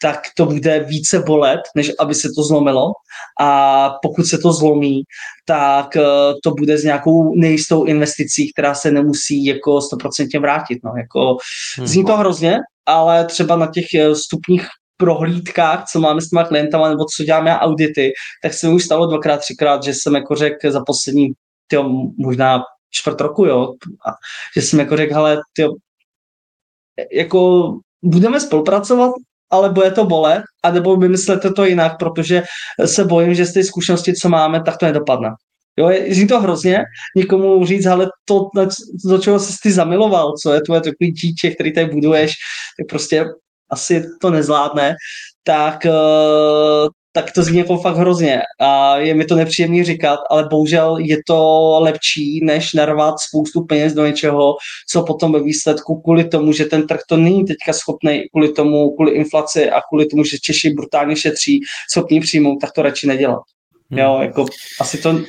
tak 0.02 0.20
to 0.36 0.46
bude 0.46 0.80
více 0.80 1.18
bolet, 1.18 1.60
než 1.74 1.92
aby 1.98 2.14
se 2.14 2.28
to 2.36 2.42
zlomilo 2.42 2.92
a 3.40 3.90
pokud 4.02 4.26
se 4.26 4.38
to 4.38 4.52
zlomí, 4.52 5.02
tak 5.44 5.96
eh, 5.96 6.02
to 6.42 6.50
bude 6.50 6.78
s 6.78 6.84
nějakou 6.84 7.34
nejistou 7.34 7.84
investicí, 7.84 8.52
která 8.52 8.74
se 8.74 8.90
nemusí 8.90 9.44
jako 9.44 9.78
100% 9.78 10.40
vrátit. 10.40 10.78
No. 10.84 10.92
Jako, 10.96 11.36
hmm. 11.76 11.86
Zní 11.86 12.04
to 12.04 12.16
hrozně, 12.16 12.56
ale 12.86 13.24
třeba 13.24 13.56
na 13.56 13.66
těch 13.66 13.94
eh, 13.94 14.14
stupních 14.14 14.66
prohlídkách, 14.96 15.84
co 15.92 16.00
máme 16.00 16.20
s 16.20 16.28
těma 16.28 16.44
klientama, 16.44 16.88
nebo 16.88 17.04
co 17.16 17.24
děláme 17.24 17.58
audity, 17.58 18.12
tak 18.42 18.54
se 18.54 18.66
mi 18.66 18.74
už 18.74 18.84
stalo 18.84 19.06
dvakrát, 19.06 19.36
třikrát, 19.36 19.82
že 19.82 19.94
jsem 19.94 20.14
jako 20.14 20.34
řekl 20.34 20.70
za 20.70 20.80
poslední, 20.86 21.28
tyjo, 21.66 21.84
možná 22.18 22.62
čtvrt 22.90 23.20
roku, 23.20 23.44
jo, 23.44 23.74
a 24.06 24.10
že 24.56 24.62
jsem 24.62 24.78
jako 24.78 24.96
řekl, 24.96 25.14
hele, 25.14 25.38
tyjo, 25.52 25.70
jako 27.12 27.72
budeme 28.02 28.40
spolupracovat, 28.40 29.12
ale 29.50 29.70
bude 29.70 29.90
to 29.90 30.04
bolet, 30.04 30.42
a 30.64 30.70
nebo 30.70 30.96
vymyslete 30.96 31.50
to 31.50 31.64
jinak, 31.64 31.98
protože 31.98 32.42
se 32.84 33.04
bojím, 33.04 33.34
že 33.34 33.46
z 33.46 33.52
té 33.52 33.64
zkušenosti, 33.64 34.14
co 34.14 34.28
máme, 34.28 34.62
tak 34.62 34.76
to 34.76 34.86
nedopadne. 34.86 35.28
Jo, 35.78 35.88
je 35.90 36.26
to 36.26 36.40
hrozně 36.40 36.84
někomu 37.16 37.66
říct, 37.66 37.86
ale 37.86 38.06
to, 38.24 38.48
do 39.04 39.18
čeho 39.18 39.40
jsi 39.40 39.56
ty 39.62 39.72
zamiloval, 39.72 40.32
co 40.42 40.52
je 40.52 40.60
tvoje 40.60 40.80
takový 40.80 41.10
dítě, 41.12 41.50
který 41.50 41.74
tady 41.74 41.86
buduješ, 41.86 42.32
tak 42.78 42.88
prostě 42.88 43.24
asi 43.70 44.04
to 44.20 44.30
nezvládne, 44.30 44.94
tak 45.44 45.86
eh, 45.86 45.90
tak 47.12 47.32
to 47.32 47.42
zní 47.42 47.58
jako 47.58 47.78
fakt 47.78 47.96
hrozně 47.96 48.42
a 48.60 48.98
je 48.98 49.14
mi 49.14 49.24
to 49.24 49.36
nepříjemný 49.36 49.84
říkat, 49.84 50.18
ale 50.30 50.48
bohužel 50.50 50.98
je 50.98 51.16
to 51.26 51.78
lepší, 51.80 52.44
než 52.44 52.72
narvat 52.72 53.14
spoustu 53.20 53.64
peněz 53.64 53.94
do 53.94 54.06
něčeho, 54.06 54.54
co 54.88 55.02
potom 55.02 55.32
ve 55.32 55.42
výsledku 55.42 56.00
kvůli 56.00 56.24
tomu, 56.24 56.52
že 56.52 56.64
ten 56.64 56.86
trh 56.86 57.00
to 57.08 57.16
není 57.16 57.44
teďka 57.44 57.72
schopný, 57.72 58.22
kvůli 58.30 58.52
tomu, 58.52 58.94
kvůli 58.94 59.12
inflaci 59.12 59.70
a 59.70 59.80
kvůli 59.88 60.06
tomu, 60.06 60.24
že 60.24 60.38
Češi 60.38 60.70
brutálně 60.70 61.16
šetří, 61.16 61.60
schopný 61.90 62.20
přijmout, 62.20 62.58
tak 62.60 62.72
to 62.72 62.82
radši 62.82 63.06
nedělat. 63.06 63.42
Hmm. 63.90 63.98
Jo, 63.98 64.18
jako 64.22 64.46
asi 64.80 64.98
to 64.98 65.20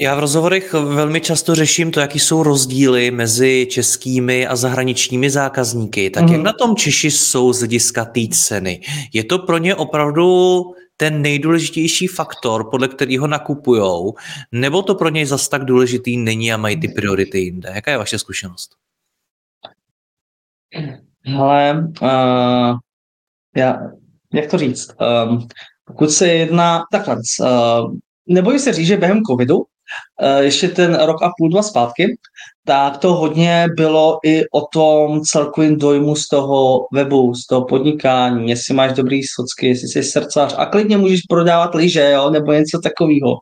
Já 0.00 0.14
v 0.14 0.18
rozhovorech 0.18 0.72
velmi 0.72 1.20
často 1.20 1.54
řeším 1.54 1.90
to, 1.90 2.00
jaký 2.00 2.18
jsou 2.18 2.42
rozdíly 2.42 3.10
mezi 3.10 3.66
českými 3.70 4.46
a 4.46 4.56
zahraničními 4.56 5.30
zákazníky. 5.30 6.10
Tak 6.10 6.22
mm. 6.22 6.28
jak 6.28 6.36
mhm. 6.36 6.44
na 6.44 6.52
tom 6.52 6.76
Češi 6.76 7.10
jsou 7.10 7.52
z 7.52 7.58
hlediska 7.58 8.04
té 8.04 8.20
ceny? 8.30 8.80
Je 9.12 9.24
to 9.24 9.38
pro 9.38 9.58
ně 9.58 9.74
opravdu 9.74 10.62
ten 10.96 11.22
nejdůležitější 11.22 12.06
faktor, 12.06 12.70
podle 12.70 12.88
kterého 12.88 13.26
nakupujou, 13.26 14.14
nebo 14.52 14.82
to 14.82 14.94
pro 14.94 15.08
něj 15.08 15.26
zas 15.26 15.48
tak 15.48 15.64
důležitý 15.64 16.16
není 16.16 16.52
a 16.52 16.56
mají 16.56 16.80
ty 16.80 16.88
priority 16.88 17.38
jinde? 17.38 17.72
Jaká 17.74 17.90
je 17.90 17.98
vaše 17.98 18.18
zkušenost? 18.18 18.70
Hele, 21.26 21.90
uh, 22.02 22.78
já, 23.56 23.78
jak 24.34 24.50
to 24.50 24.58
říct? 24.58 24.94
Um, 25.26 25.48
pokud 25.84 26.10
se 26.10 26.28
jedná, 26.28 26.82
takhle, 26.92 27.16
uh, 27.40 27.94
nebojím 28.32 28.60
se 28.60 28.72
říct, 28.72 28.86
že 28.86 28.96
během 28.96 29.20
covidu, 29.22 29.62
eh, 30.22 30.44
ještě 30.44 30.68
ten 30.68 30.94
rok 30.94 31.22
a 31.22 31.30
půl, 31.38 31.50
dva 31.50 31.62
zpátky, 31.62 32.16
tak 32.66 32.96
to 32.96 33.14
hodně 33.14 33.66
bylo 33.76 34.18
i 34.24 34.42
o 34.54 34.60
tom 34.72 35.20
celkovým 35.20 35.78
dojmu 35.78 36.16
z 36.16 36.28
toho 36.28 36.86
webu, 36.92 37.34
z 37.34 37.46
toho 37.46 37.64
podnikání, 37.64 38.50
jestli 38.50 38.74
máš 38.74 38.92
dobrý 38.92 39.22
socky, 39.22 39.68
jestli 39.68 39.88
jsi 39.88 40.02
srdcař 40.02 40.54
a 40.58 40.66
klidně 40.66 40.96
můžeš 40.96 41.20
prodávat 41.28 41.74
lyže, 41.74 42.10
jo, 42.10 42.30
nebo 42.30 42.52
něco 42.52 42.80
takového. 42.82 43.36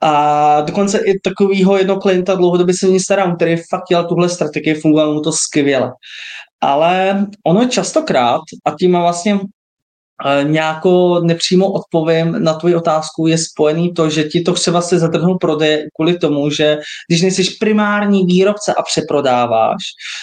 A 0.00 0.60
dokonce 0.60 0.98
i 0.98 1.20
takového 1.20 1.78
jednoho 1.78 2.00
klienta 2.00 2.34
dlouhodobě 2.34 2.74
se 2.74 2.86
ní 2.86 3.00
starám, 3.00 3.36
který 3.36 3.56
fakt 3.70 3.84
dělal 3.88 4.04
tuhle 4.08 4.28
strategii, 4.28 4.74
fungoval 4.74 5.14
mu 5.14 5.20
to 5.20 5.32
skvěle. 5.32 5.92
ale 6.60 7.26
ono 7.46 7.68
častokrát, 7.68 8.40
a 8.64 8.70
tím 8.78 8.92
vlastně 8.92 9.38
Nějakou 10.42 11.24
nepřímou 11.24 11.72
odpovím 11.72 12.44
na 12.44 12.54
tvoji 12.54 12.74
otázku 12.74 13.26
je 13.26 13.38
spojený 13.38 13.94
to, 13.94 14.10
že 14.10 14.24
ti 14.24 14.40
to 14.40 14.52
třeba 14.52 14.82
se 14.82 14.98
zadrhnul 14.98 15.38
prodej 15.38 15.88
kvůli 15.96 16.18
tomu, 16.18 16.50
že 16.50 16.78
když 17.08 17.22
nejsi 17.22 17.44
primární 17.60 18.26
výrobce 18.26 18.74
a 18.74 18.82
přeprodáváš, 18.82 19.82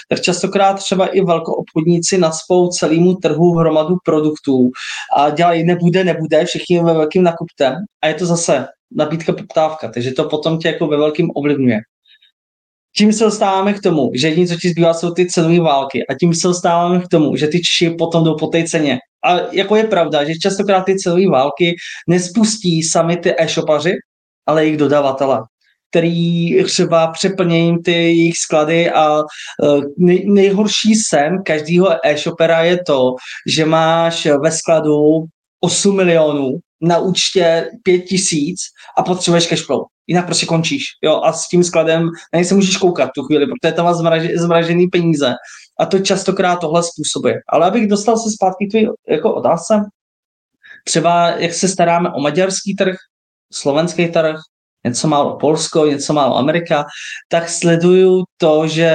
tak 0.09 0.21
častokrát 0.21 0.77
třeba 0.77 1.07
i 1.07 1.21
velkoobchodníci 1.21 2.17
nadspou 2.17 2.67
celému 2.67 3.15
trhu 3.15 3.53
hromadu 3.53 3.95
produktů 4.05 4.69
a 5.17 5.29
dělají 5.29 5.63
nebude, 5.63 6.03
nebude, 6.03 6.45
všichni 6.45 6.83
ve 6.83 6.93
velkým 6.93 7.23
nakuptem 7.23 7.75
a 8.03 8.07
je 8.07 8.13
to 8.13 8.25
zase 8.25 8.65
nabídka 8.91 9.33
poptávka, 9.33 9.91
takže 9.91 10.11
to 10.11 10.23
potom 10.23 10.59
tě 10.59 10.67
jako 10.67 10.87
ve 10.87 10.97
velkým 10.97 11.31
ovlivňuje 11.35 11.79
tím 12.97 13.13
se 13.13 13.23
dostáváme 13.23 13.73
k 13.73 13.81
tomu, 13.81 14.11
že 14.13 14.27
jediné, 14.27 14.47
co 14.47 14.55
ti 14.55 14.69
zbývá, 14.69 14.93
jsou 14.93 15.11
ty 15.11 15.27
cenové 15.27 15.59
války 15.59 16.07
a 16.07 16.13
tím 16.19 16.35
se 16.35 16.47
dostáváme 16.47 16.99
k 16.99 17.07
tomu, 17.07 17.35
že 17.35 17.47
ty 17.47 17.61
Češi 17.61 17.89
potom 17.89 18.23
jdou 18.23 18.35
po 18.35 18.47
té 18.47 18.63
ceně. 18.63 18.99
A 19.23 19.39
jako 19.51 19.75
je 19.75 19.83
pravda, 19.83 20.23
že 20.23 20.39
častokrát 20.41 20.85
ty 20.85 20.95
cenové 20.99 21.29
války 21.31 21.75
nespustí 22.07 22.83
sami 22.83 23.17
ty 23.17 23.35
e-shopaři, 23.37 23.93
ale 24.47 24.63
jejich 24.63 24.77
dodavatele 24.77 25.39
který 25.91 26.63
třeba 26.63 27.07
přeplnějí 27.07 27.77
ty 27.83 27.91
jejich 27.91 28.37
sklady 28.37 28.91
a 28.91 29.19
uh, 29.19 29.83
nej, 29.97 30.25
nejhorší 30.27 30.95
sen 30.95 31.43
každého 31.45 32.07
e-shopera 32.07 32.63
je 32.63 32.83
to, 32.83 33.15
že 33.47 33.65
máš 33.65 34.27
ve 34.43 34.51
skladu 34.51 35.23
8 35.63 35.95
milionů, 35.95 36.59
na 36.81 36.97
účtě 36.97 37.69
5 37.83 37.99
tisíc 37.99 38.59
a 38.97 39.03
potřebuješ 39.03 39.47
cashflow 39.47 39.81
jinak 40.09 40.25
prostě 40.25 40.45
končíš. 40.45 40.83
Jo? 41.03 41.21
A 41.23 41.33
s 41.33 41.47
tím 41.47 41.63
skladem 41.63 42.09
na 42.33 42.43
se 42.43 42.55
můžeš 42.55 42.77
koukat 42.77 43.09
tu 43.15 43.23
chvíli, 43.23 43.45
protože 43.45 43.73
tam 43.73 43.85
má 43.85 43.93
zmraž, 43.93 44.23
zmražený 44.35 44.87
peníze. 44.87 45.33
A 45.79 45.85
to 45.85 45.99
častokrát 45.99 46.59
tohle 46.59 46.83
způsobuje. 46.83 47.35
Ale 47.49 47.67
abych 47.67 47.87
dostal 47.87 48.17
se 48.17 48.29
zpátky 48.31 48.67
k 48.67 49.11
jako 49.11 49.33
otázce, 49.33 49.81
třeba 50.85 51.29
jak 51.29 51.53
se 51.53 51.67
staráme 51.67 52.09
o 52.09 52.19
maďarský 52.19 52.75
trh, 52.75 52.95
slovenský 53.53 54.07
trh, 54.07 54.35
něco 54.85 55.07
málo 55.07 55.37
Polsko, 55.37 55.85
něco 55.85 56.13
málo 56.13 56.37
Amerika, 56.37 56.85
tak 57.29 57.49
sleduju 57.49 58.23
to, 58.37 58.67
že 58.67 58.91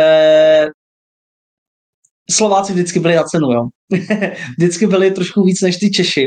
Slováci 2.31 2.73
vždycky 2.73 3.01
byli 3.01 3.15
na 3.15 3.23
cenu, 3.23 3.53
jo. 3.53 3.69
vždycky 4.59 4.87
byli 4.87 5.11
trošku 5.11 5.43
víc 5.43 5.61
než 5.61 5.77
ty 5.77 5.91
Češi. 5.91 6.27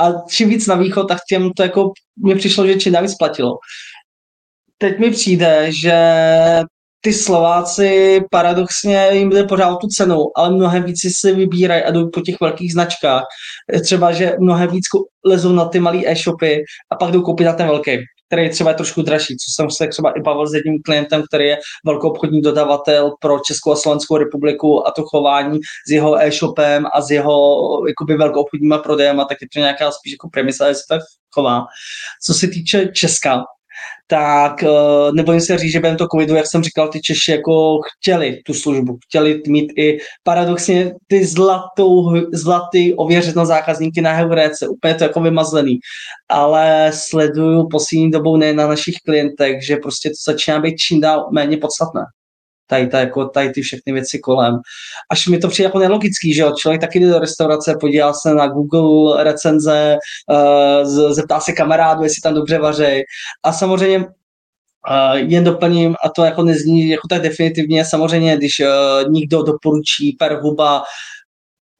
A 0.00 0.12
čím 0.28 0.48
víc 0.48 0.66
na 0.66 0.74
východ, 0.74 1.08
tak 1.08 1.18
těm 1.28 1.50
to 1.56 1.62
jako 1.62 1.92
mě 2.16 2.36
přišlo, 2.36 2.66
že 2.66 2.74
čím 2.74 2.92
navíc 2.92 3.14
platilo 3.14 3.58
teď 4.78 4.98
mi 4.98 5.10
přijde, 5.10 5.72
že 5.72 5.96
ty 7.04 7.12
Slováci 7.12 8.20
paradoxně 8.30 9.08
jim 9.12 9.30
jde 9.30 9.44
pořád 9.44 9.76
tu 9.76 9.86
cenu, 9.86 10.24
ale 10.36 10.50
mnohem 10.50 10.82
víc 10.82 11.00
si 11.20 11.32
vybírají 11.32 11.82
a 11.82 11.90
jdou 11.90 12.10
po 12.10 12.20
těch 12.20 12.40
velkých 12.40 12.72
značkách. 12.72 13.22
Třeba, 13.82 14.12
že 14.12 14.36
mnohem 14.40 14.70
víc 14.70 14.84
lezou 15.26 15.52
na 15.52 15.64
ty 15.64 15.80
malé 15.80 16.02
e-shopy 16.06 16.64
a 16.92 16.96
pak 16.96 17.10
jdou 17.10 17.22
koupit 17.22 17.44
na 17.44 17.52
ten 17.52 17.66
velký 17.66 17.98
který 18.26 18.50
třeba 18.50 18.72
trošku 18.72 19.02
dražší, 19.02 19.36
co 19.36 19.52
jsem 19.54 19.70
se 19.70 19.88
třeba 19.88 20.10
i 20.10 20.20
bavil 20.20 20.46
s 20.46 20.54
jedním 20.54 20.82
klientem, 20.82 21.22
který 21.28 21.44
je 21.44 21.58
velkou 21.86 22.08
obchodní 22.08 22.40
dodavatel 22.40 23.12
pro 23.20 23.38
Českou 23.46 23.72
a 23.72 23.76
Slovenskou 23.76 24.16
republiku 24.16 24.86
a 24.86 24.90
to 24.90 25.02
chování 25.02 25.60
s 25.88 25.90
jeho 25.90 26.22
e-shopem 26.22 26.86
a 26.92 27.02
s 27.02 27.10
jeho 27.10 27.86
jakoby 27.88 28.16
velkou 28.16 28.40
obchodníma 28.40 28.78
prodejem 28.78 29.16
tak 29.28 29.38
je 29.42 29.48
to 29.54 29.58
nějaká 29.58 29.90
spíš 29.90 30.12
jako 30.12 30.28
premisa, 30.32 30.66
jestli 30.66 30.82
tak 30.88 31.02
chová. 31.34 31.64
Co 32.26 32.34
se 32.34 32.48
týče 32.48 32.86
Česka, 32.86 33.44
tak 34.06 34.62
eh, 34.62 34.68
nebojím 35.12 35.40
se 35.40 35.58
říct, 35.58 35.72
že 35.72 35.80
během 35.80 35.98
toho 35.98 36.08
covidu, 36.08 36.34
jak 36.34 36.46
jsem 36.46 36.62
říkal, 36.62 36.88
ty 36.88 37.00
Češi 37.00 37.30
jako 37.32 37.78
chtěli 37.80 38.40
tu 38.46 38.54
službu, 38.54 38.98
chtěli 39.08 39.42
mít 39.46 39.72
i 39.78 39.98
paradoxně 40.22 40.94
ty 41.06 41.26
zlatou, 41.26 42.12
zlatý 42.32 42.94
ověřené 42.94 43.46
zákazníky 43.46 44.00
na 44.00 44.12
Heuréce, 44.12 44.68
úplně 44.68 44.94
to 44.94 45.04
jako 45.04 45.20
vymazlený, 45.20 45.78
ale 46.28 46.90
sleduju 46.94 47.68
poslední 47.68 48.10
dobou 48.10 48.36
ne 48.36 48.52
na 48.52 48.66
našich 48.66 48.94
klientech, 49.04 49.66
že 49.66 49.76
prostě 49.76 50.08
to 50.08 50.32
začíná 50.32 50.60
být 50.60 50.76
čím 50.76 51.00
dál 51.00 51.28
méně 51.32 51.56
podstatné 51.56 52.00
tady, 52.66 52.86
tady, 52.86 53.04
jako, 53.04 53.24
tady 53.28 53.50
ty 53.50 53.62
všechny 53.62 53.92
věci 53.92 54.18
kolem. 54.18 54.60
Až 55.10 55.26
mi 55.28 55.38
to 55.38 55.48
přijde 55.48 55.66
jako 55.66 55.78
nelogický, 55.78 56.34
že 56.34 56.42
jo? 56.42 56.52
člověk 56.58 56.80
taky 56.80 57.00
jde 57.00 57.08
do 57.08 57.18
restaurace, 57.18 57.76
podívá 57.80 58.12
se 58.12 58.34
na 58.34 58.46
Google 58.46 59.24
recenze, 59.24 59.96
uh, 60.30 61.12
zeptá 61.12 61.40
se 61.40 61.52
kamarádu, 61.52 62.02
jestli 62.02 62.20
tam 62.20 62.34
dobře 62.34 62.58
vaří. 62.58 63.02
A 63.42 63.52
samozřejmě 63.52 64.06
Uh, 64.90 65.16
jen 65.16 65.44
doplním, 65.44 65.94
a 66.04 66.08
to 66.08 66.24
jako 66.24 66.42
nezní 66.42 66.88
jako 66.88 67.08
tak 67.08 67.22
definitivně, 67.22 67.84
samozřejmě, 67.84 68.36
když 68.36 68.60
uh, 68.60 69.12
někdo 69.12 69.42
doporučí 69.42 70.12
per 70.12 70.38
huba 70.42 70.82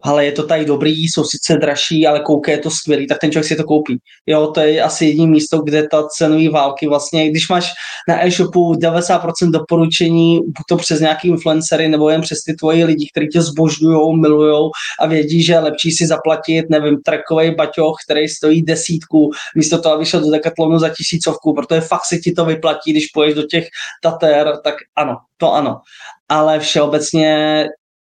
ale 0.04 0.24
je 0.24 0.32
to 0.32 0.42
tady 0.46 0.64
dobrý, 0.64 1.04
jsou 1.04 1.24
sice 1.24 1.56
dražší, 1.56 2.06
ale 2.06 2.20
kouké 2.20 2.52
je 2.52 2.58
to 2.58 2.70
skvělý, 2.70 3.06
tak 3.06 3.18
ten 3.18 3.32
člověk 3.32 3.48
si 3.48 3.56
to 3.56 3.64
koupí. 3.64 3.98
Jo, 4.26 4.46
to 4.46 4.60
je 4.60 4.82
asi 4.82 5.04
jediné 5.04 5.26
místo, 5.26 5.62
kde 5.62 5.88
ta 5.88 6.08
cenové 6.08 6.48
války 6.50 6.88
vlastně, 6.88 7.30
když 7.30 7.48
máš 7.48 7.72
na 8.08 8.26
e-shopu 8.26 8.72
90% 8.72 9.50
doporučení, 9.50 10.38
buď 10.38 10.64
to 10.68 10.76
přes 10.76 11.00
nějaký 11.00 11.28
influencery, 11.28 11.88
nebo 11.88 12.10
jen 12.10 12.20
přes 12.20 12.42
ty 12.42 12.54
tvoji 12.54 12.84
lidi, 12.84 13.08
kteří 13.12 13.28
tě 13.28 13.42
zbožňují, 13.42 14.20
milují 14.20 14.70
a 15.00 15.06
vědí, 15.06 15.42
že 15.42 15.52
je 15.52 15.58
lepší 15.58 15.90
si 15.90 16.06
zaplatit, 16.06 16.70
nevím, 16.70 17.02
trekový 17.02 17.54
baťoch, 17.54 17.96
který 18.06 18.28
stojí 18.28 18.62
desítku, 18.62 19.30
místo 19.56 19.78
toho, 19.78 19.94
aby 19.94 20.04
šel 20.04 20.20
do 20.20 20.30
Decathlonu 20.30 20.78
za 20.78 20.88
tisícovku, 20.88 21.54
protože 21.54 21.80
fakt 21.80 22.04
si 22.04 22.20
ti 22.20 22.32
to 22.32 22.44
vyplatí, 22.44 22.92
když 22.92 23.06
poješ 23.06 23.34
do 23.34 23.42
těch 23.42 23.68
Tater, 24.02 24.52
tak 24.64 24.74
ano, 24.96 25.16
to 25.36 25.52
ano. 25.52 25.80
Ale 26.28 26.60
všeobecně 26.60 27.64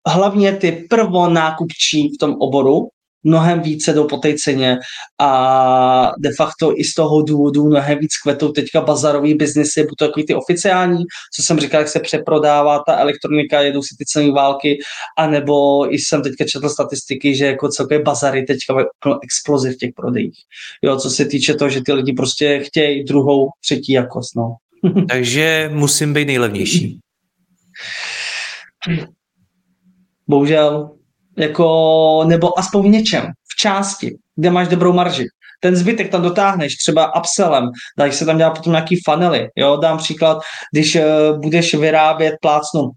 hlavně 0.08 0.54
ty 0.54 0.72
prvonákupčí 0.90 2.10
v 2.10 2.18
tom 2.20 2.36
oboru 2.40 2.88
mnohem 3.26 3.62
více 3.62 3.94
jdou 3.94 4.08
po 4.08 4.18
té 4.18 4.34
ceně 4.34 4.78
a 5.22 6.12
de 6.20 6.30
facto 6.38 6.80
i 6.80 6.84
z 6.84 6.94
toho 6.94 7.22
důvodu 7.22 7.66
mnohem 7.66 8.00
víc 8.00 8.18
kvetou 8.24 8.52
teďka 8.52 8.82
bazarový 8.82 9.34
biznesy, 9.34 9.84
buď 9.84 9.98
to 9.98 10.08
takový 10.08 10.26
ty 10.26 10.36
oficiální, 10.36 11.04
co 11.36 11.44
jsem 11.44 11.60
říkal, 11.60 11.82
jak 11.82 11.88
se 11.88 12.00
přeprodává 12.00 12.84
ta 12.88 12.98
elektronika, 12.98 13.62
jedou 13.62 13.82
si 13.82 13.96
ty 14.00 14.06
cenové 14.06 14.32
války, 14.32 14.78
anebo 15.18 15.86
i 15.94 16.00
jsem 16.00 16.22
teďka 16.22 16.46
četl 16.46 16.70
statistiky, 16.70 17.36
že 17.36 17.46
jako 17.46 17.70
celkové 17.70 18.00
bazary 18.00 18.44
teďka 18.44 18.74
mají 18.74 18.86
explozi 19.24 19.72
v 19.72 19.78
těch 19.78 19.92
prodejích. 19.96 20.38
Jo, 20.82 21.00
co 21.00 21.10
se 21.10 21.26
týče 21.26 21.54
toho, 21.54 21.70
že 21.70 21.82
ty 21.86 21.94
lidi 21.94 22.14
prostě 22.14 22.60
chtějí 22.64 23.04
druhou, 23.04 23.50
třetí 23.64 23.92
jakost, 23.92 24.36
no. 24.36 24.56
Takže 25.10 25.70
musím 25.74 26.14
být 26.14 26.26
nejlevnější. 26.26 27.00
Bohužel. 30.28 30.90
Jako, 31.38 32.24
nebo 32.28 32.60
aspoň 32.60 32.84
v 32.84 32.90
něčem, 32.90 33.24
v 33.24 33.56
části, 33.56 34.18
kde 34.36 34.52
máš 34.52 34.68
dobrou 34.68 34.94
marži. 34.94 35.26
Ten 35.60 35.76
zbytek 35.76 36.12
tam 36.12 36.22
dotáhneš 36.22 36.76
třeba 36.76 37.16
upsellem, 37.16 37.70
dáš 37.98 38.16
se 38.16 38.26
tam 38.26 38.38
dělat 38.38 38.58
potom 38.58 38.74
nějaký 38.74 39.00
funnely. 39.06 39.48
Jo? 39.56 39.78
Dám 39.78 39.98
příklad, 39.98 40.38
když 40.74 40.96
uh, 40.96 41.02
budeš 41.40 41.76
vyrábět 41.76 42.36
plácnu, 42.42 42.90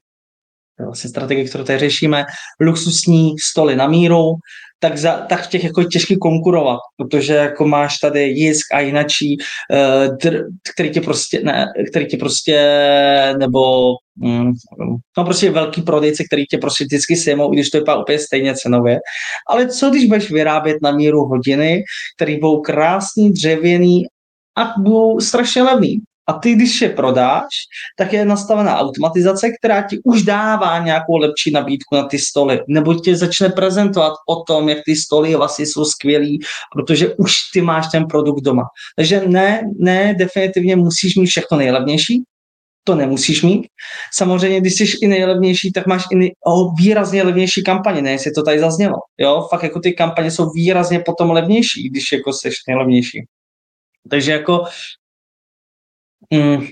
vlastně 0.84 1.10
strategie, 1.10 1.48
kterou 1.48 1.64
tady 1.64 1.78
řešíme, 1.78 2.24
luxusní 2.60 3.34
stoly 3.38 3.76
na 3.76 3.88
míru, 3.88 4.34
tak, 4.80 4.98
za, 4.98 5.16
tak 5.16 5.46
v 5.46 5.48
těch 5.48 5.64
jako 5.64 5.80
je 5.80 5.86
těžký 5.86 6.18
konkurovat, 6.18 6.78
protože 6.96 7.34
jako 7.34 7.68
máš 7.68 7.98
tady 7.98 8.22
jisk 8.22 8.74
a 8.74 8.80
jinačí, 8.80 9.36
dr, 10.22 10.44
který 10.74 10.90
tě 10.90 11.00
prostě, 11.00 11.40
ne, 11.44 11.66
který 11.90 12.06
tě 12.06 12.16
prostě, 12.16 12.58
nebo 13.38 13.92
mm, 14.16 14.52
no 15.18 15.24
prostě 15.24 15.50
velký 15.50 15.82
prodejce, 15.82 16.24
který 16.24 16.46
tě 16.46 16.58
prostě 16.58 16.84
vždycky 16.84 17.16
sejmou, 17.16 17.52
i 17.52 17.56
když 17.56 17.70
to 17.70 17.78
vypadá 17.78 18.00
úplně 18.00 18.18
stejně 18.18 18.54
cenově. 18.54 18.98
Ale 19.48 19.68
co 19.68 19.90
když 19.90 20.06
budeš 20.06 20.30
vyrábět 20.30 20.76
na 20.82 20.92
míru 20.92 21.24
hodiny, 21.24 21.82
které 22.16 22.38
budou 22.38 22.60
krásný, 22.60 23.32
dřevěný 23.32 24.04
a 24.58 24.74
budou 24.78 25.20
strašně 25.20 25.62
levný. 25.62 25.96
A 26.28 26.32
ty, 26.32 26.54
když 26.54 26.80
je 26.80 26.88
prodáš, 26.88 27.48
tak 27.96 28.12
je 28.12 28.24
nastavená 28.24 28.78
automatizace, 28.78 29.50
která 29.58 29.82
ti 29.82 29.98
už 30.04 30.22
dává 30.22 30.78
nějakou 30.78 31.16
lepší 31.16 31.50
nabídku 31.50 31.94
na 31.94 32.04
ty 32.04 32.18
stoly, 32.18 32.60
nebo 32.68 32.94
tě 32.94 33.16
začne 33.16 33.48
prezentovat 33.48 34.12
o 34.28 34.42
tom, 34.42 34.68
jak 34.68 34.78
ty 34.84 34.96
stoly 34.96 35.34
vlastně 35.34 35.66
jsou 35.66 35.84
skvělý, 35.84 36.38
protože 36.72 37.14
už 37.14 37.32
ty 37.52 37.60
máš 37.60 37.86
ten 37.92 38.06
produkt 38.06 38.40
doma. 38.40 38.64
Takže 38.96 39.22
ne, 39.26 39.62
ne, 39.78 40.14
definitivně 40.18 40.76
musíš 40.76 41.16
mít 41.16 41.26
všechno 41.26 41.58
nejlevnější, 41.58 42.22
to 42.84 42.94
nemusíš 42.94 43.42
mít. 43.42 43.66
Samozřejmě, 44.14 44.60
když 44.60 44.74
jsi 44.74 44.84
i 45.02 45.06
nejlevnější, 45.06 45.72
tak 45.72 45.86
máš 45.86 46.04
i 46.12 46.32
o, 46.46 46.72
výrazně 46.74 47.22
levnější 47.22 47.62
kampaně, 47.62 48.02
ne, 48.02 48.10
jestli 48.10 48.32
to 48.32 48.42
tady 48.42 48.60
zaznělo. 48.60 48.96
Jo, 49.18 49.46
fakt 49.50 49.62
jako 49.62 49.80
ty 49.80 49.92
kampaně 49.92 50.30
jsou 50.30 50.50
výrazně 50.50 51.00
potom 51.00 51.30
levnější, 51.30 51.88
když 51.90 52.12
jako 52.12 52.32
jsi 52.32 52.50
nejlevnější. 52.68 53.24
Takže 54.10 54.32
jako 54.32 54.64
Mm. 56.34 56.66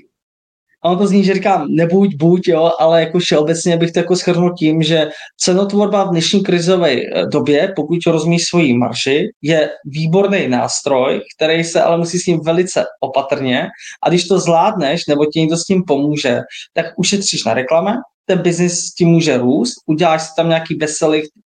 Ono 0.84 0.96
to 0.96 1.06
zní, 1.06 1.24
že 1.24 1.34
říkám 1.34 1.66
nebuď, 1.68 2.14
buď, 2.14 2.48
jo, 2.48 2.72
ale 2.78 3.00
jako 3.00 3.18
všeobecně 3.18 3.76
bych 3.76 3.92
to 3.92 3.98
jako 3.98 4.16
schrnul 4.16 4.54
tím, 4.58 4.82
že 4.82 5.10
cenotvorba 5.40 6.04
v 6.04 6.10
dnešní 6.10 6.42
krizové 6.42 6.92
eh, 6.92 7.26
době, 7.26 7.72
pokud 7.76 7.98
rozumíš 8.06 8.44
svoji 8.44 8.74
marši, 8.74 9.28
je 9.42 9.70
výborný 9.84 10.48
nástroj, 10.48 11.20
který 11.36 11.64
se 11.64 11.82
ale 11.82 11.98
musí 11.98 12.18
s 12.18 12.26
ním 12.26 12.40
velice 12.44 12.84
opatrně 13.00 13.68
a 14.04 14.08
když 14.08 14.28
to 14.28 14.40
zvládneš, 14.40 15.06
nebo 15.06 15.26
ti 15.26 15.40
někdo 15.40 15.56
s 15.56 15.64
tím 15.64 15.82
pomůže, 15.86 16.40
tak 16.74 16.86
ušetříš 16.96 17.44
na 17.44 17.54
reklame, 17.54 17.96
ten 18.26 18.38
biznis 18.38 18.94
ti 18.94 19.04
může 19.04 19.38
růst, 19.38 19.74
uděláš 19.86 20.22
si 20.22 20.28
tam 20.36 20.48
nějaký 20.48 20.78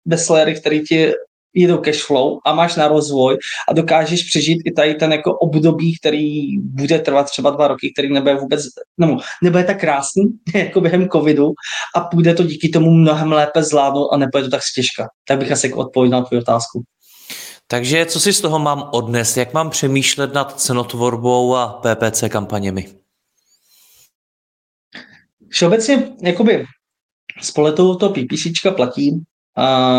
bestsellery, 0.06 0.56
který 0.56 0.82
ti 0.82 1.12
jedou 1.54 1.78
cash 1.78 2.04
flow 2.04 2.40
a 2.46 2.54
máš 2.54 2.76
na 2.76 2.88
rozvoj 2.88 3.38
a 3.70 3.74
dokážeš 3.74 4.24
přežít 4.24 4.62
i 4.66 4.72
tady 4.72 4.96
ten 4.96 5.12
jako 5.12 5.38
období, 5.38 5.98
který 6.00 6.60
bude 6.60 7.00
trvat 7.00 7.24
třeba 7.24 7.50
dva 7.50 7.68
roky, 7.68 7.92
který 7.94 8.14
nebude 8.14 8.36
vůbec, 8.36 8.62
nebo 8.98 9.18
nebude 9.44 9.64
tak 9.64 9.80
krásný 9.80 10.24
jako 10.56 10.82
během 10.82 11.10
covidu 11.10 11.52
a 11.96 12.00
půjde 12.00 12.34
to 12.34 12.44
díky 12.44 12.70
tomu 12.70 12.92
mnohem 12.92 13.32
lépe 13.32 13.64
zvládnout 13.64 14.10
a 14.12 14.18
nebude 14.18 14.44
to 14.44 14.50
tak 14.50 14.64
stěžka. 14.64 15.08
Tak 15.28 15.40
bych 15.40 15.52
asi 15.52 15.68
jako 15.68 15.80
odpověděl 15.80 16.20
na 16.20 16.26
tvou 16.26 16.38
otázku. 16.38 16.84
Takže 17.68 18.06
co 18.06 18.20
si 18.20 18.34
z 18.34 18.42
toho 18.42 18.60
mám 18.60 18.90
odnes? 18.92 19.38
Jak 19.38 19.54
mám 19.54 19.70
přemýšlet 19.70 20.34
nad 20.34 20.60
cenotvorbou 20.60 21.56
a 21.56 21.68
PPC 21.68 22.24
kampaněmi? 22.30 22.86
Všeobecně, 25.50 26.14
jakoby, 26.22 26.66
s 27.42 27.54
to 28.00 28.10
PPC 28.10 28.76
platí, 28.76 29.24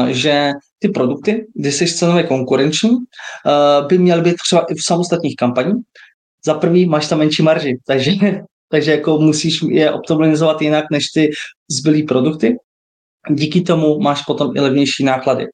že 0.09 0.53
ty 0.79 0.89
produkty, 0.89 1.47
když 1.55 1.75
jsi 1.75 1.87
cenově 1.87 2.23
konkurenční, 2.23 2.91
by 3.89 3.99
měly 3.99 4.23
být 4.23 4.37
třeba 4.37 4.65
i 4.71 4.75
v 4.75 4.85
samostatných 4.85 5.37
kampaních. 5.37 5.83
Za 6.47 6.55
prvý 6.55 6.87
máš 6.87 7.09
tam 7.09 7.19
menší 7.19 7.43
marži, 7.43 7.79
takže, 7.87 8.13
takže 8.71 8.91
jako 8.91 9.19
musíš 9.19 9.63
je 9.63 9.93
optimalizovat 9.93 10.63
jinak 10.63 10.85
než 10.91 11.05
ty 11.15 11.31
zbylý 11.71 12.03
produkty. 12.03 12.57
Díky 13.31 13.61
tomu 13.61 14.01
máš 14.01 14.23
potom 14.23 14.57
i 14.57 14.61
levnější 14.61 15.05
náklady. 15.05 15.47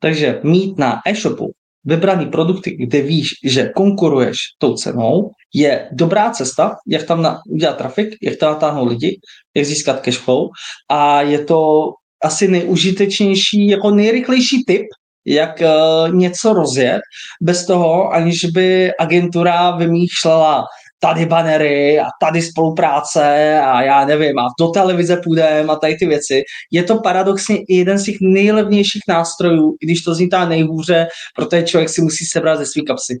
Takže 0.00 0.40
mít 0.42 0.78
na 0.78 1.00
e-shopu 1.06 1.52
vybraný 1.84 2.26
produkty, 2.26 2.76
kde 2.76 3.02
víš, 3.02 3.30
že 3.44 3.72
konkuruješ 3.76 4.36
tou 4.58 4.74
cenou, 4.74 5.30
je 5.54 5.88
dobrá 5.92 6.30
cesta, 6.30 6.76
jak 6.86 7.02
tam 7.02 7.22
na, 7.22 7.40
udělat 7.48 7.76
trafik, 7.76 8.16
jak 8.22 8.36
tam 8.36 8.52
natáhnout 8.52 8.88
lidi, 8.88 9.20
jak 9.54 9.66
získat 9.66 10.00
cashflow 10.00 10.48
a 10.90 11.22
je 11.22 11.44
to 11.44 11.90
asi 12.24 12.48
nejužitečnější, 12.48 13.68
jako 13.68 13.90
nejrychlejší 13.90 14.64
tip, 14.64 14.86
jak 15.26 15.60
uh, 15.60 16.14
něco 16.14 16.52
rozjet, 16.52 17.00
bez 17.42 17.66
toho, 17.66 18.12
aniž 18.12 18.44
by 18.44 18.92
agentura 18.98 19.70
vymýšlela 19.70 20.64
tady 21.00 21.26
banery 21.26 22.00
a 22.00 22.04
tady 22.20 22.42
spolupráce 22.42 23.22
a 23.60 23.82
já 23.82 24.04
nevím, 24.04 24.38
a 24.38 24.48
do 24.60 24.68
televize 24.68 25.20
půjdeme 25.24 25.72
a 25.72 25.76
tady 25.76 25.96
ty 25.96 26.06
věci. 26.06 26.42
Je 26.70 26.82
to 26.82 27.00
paradoxně 27.00 27.56
i 27.56 27.76
jeden 27.76 27.98
z 27.98 28.04
těch 28.04 28.16
nejlevnějších 28.20 29.02
nástrojů, 29.08 29.76
i 29.80 29.86
když 29.86 30.02
to 30.02 30.14
zní 30.14 30.28
ta 30.28 30.48
nejhůře, 30.48 31.06
protože 31.36 31.62
člověk 31.62 31.88
si 31.88 32.02
musí 32.02 32.24
sebrat 32.24 32.58
ze 32.58 32.66
svý 32.66 32.84
kapsy. 32.84 33.20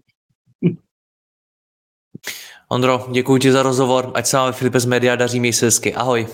Ondro, 2.68 3.06
děkuji 3.10 3.38
ti 3.38 3.52
za 3.52 3.62
rozhovor, 3.62 4.10
ať 4.14 4.26
se 4.26 4.36
vám 4.36 4.52
Filipe 4.52 4.80
z 4.80 4.86
Media 4.86 5.16
daří, 5.16 5.40
měj 5.40 5.52
se 5.52 5.66
hezky. 5.66 5.94
Ahoj. 5.94 6.26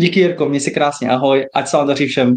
Díky 0.00 0.20
Jirko, 0.20 0.48
měj 0.48 0.60
se 0.60 0.70
krásně, 0.70 1.08
ahoj, 1.08 1.46
ať 1.54 1.68
se 1.68 1.76
vám 1.76 1.86
daří 1.86 2.06
všem. 2.06 2.36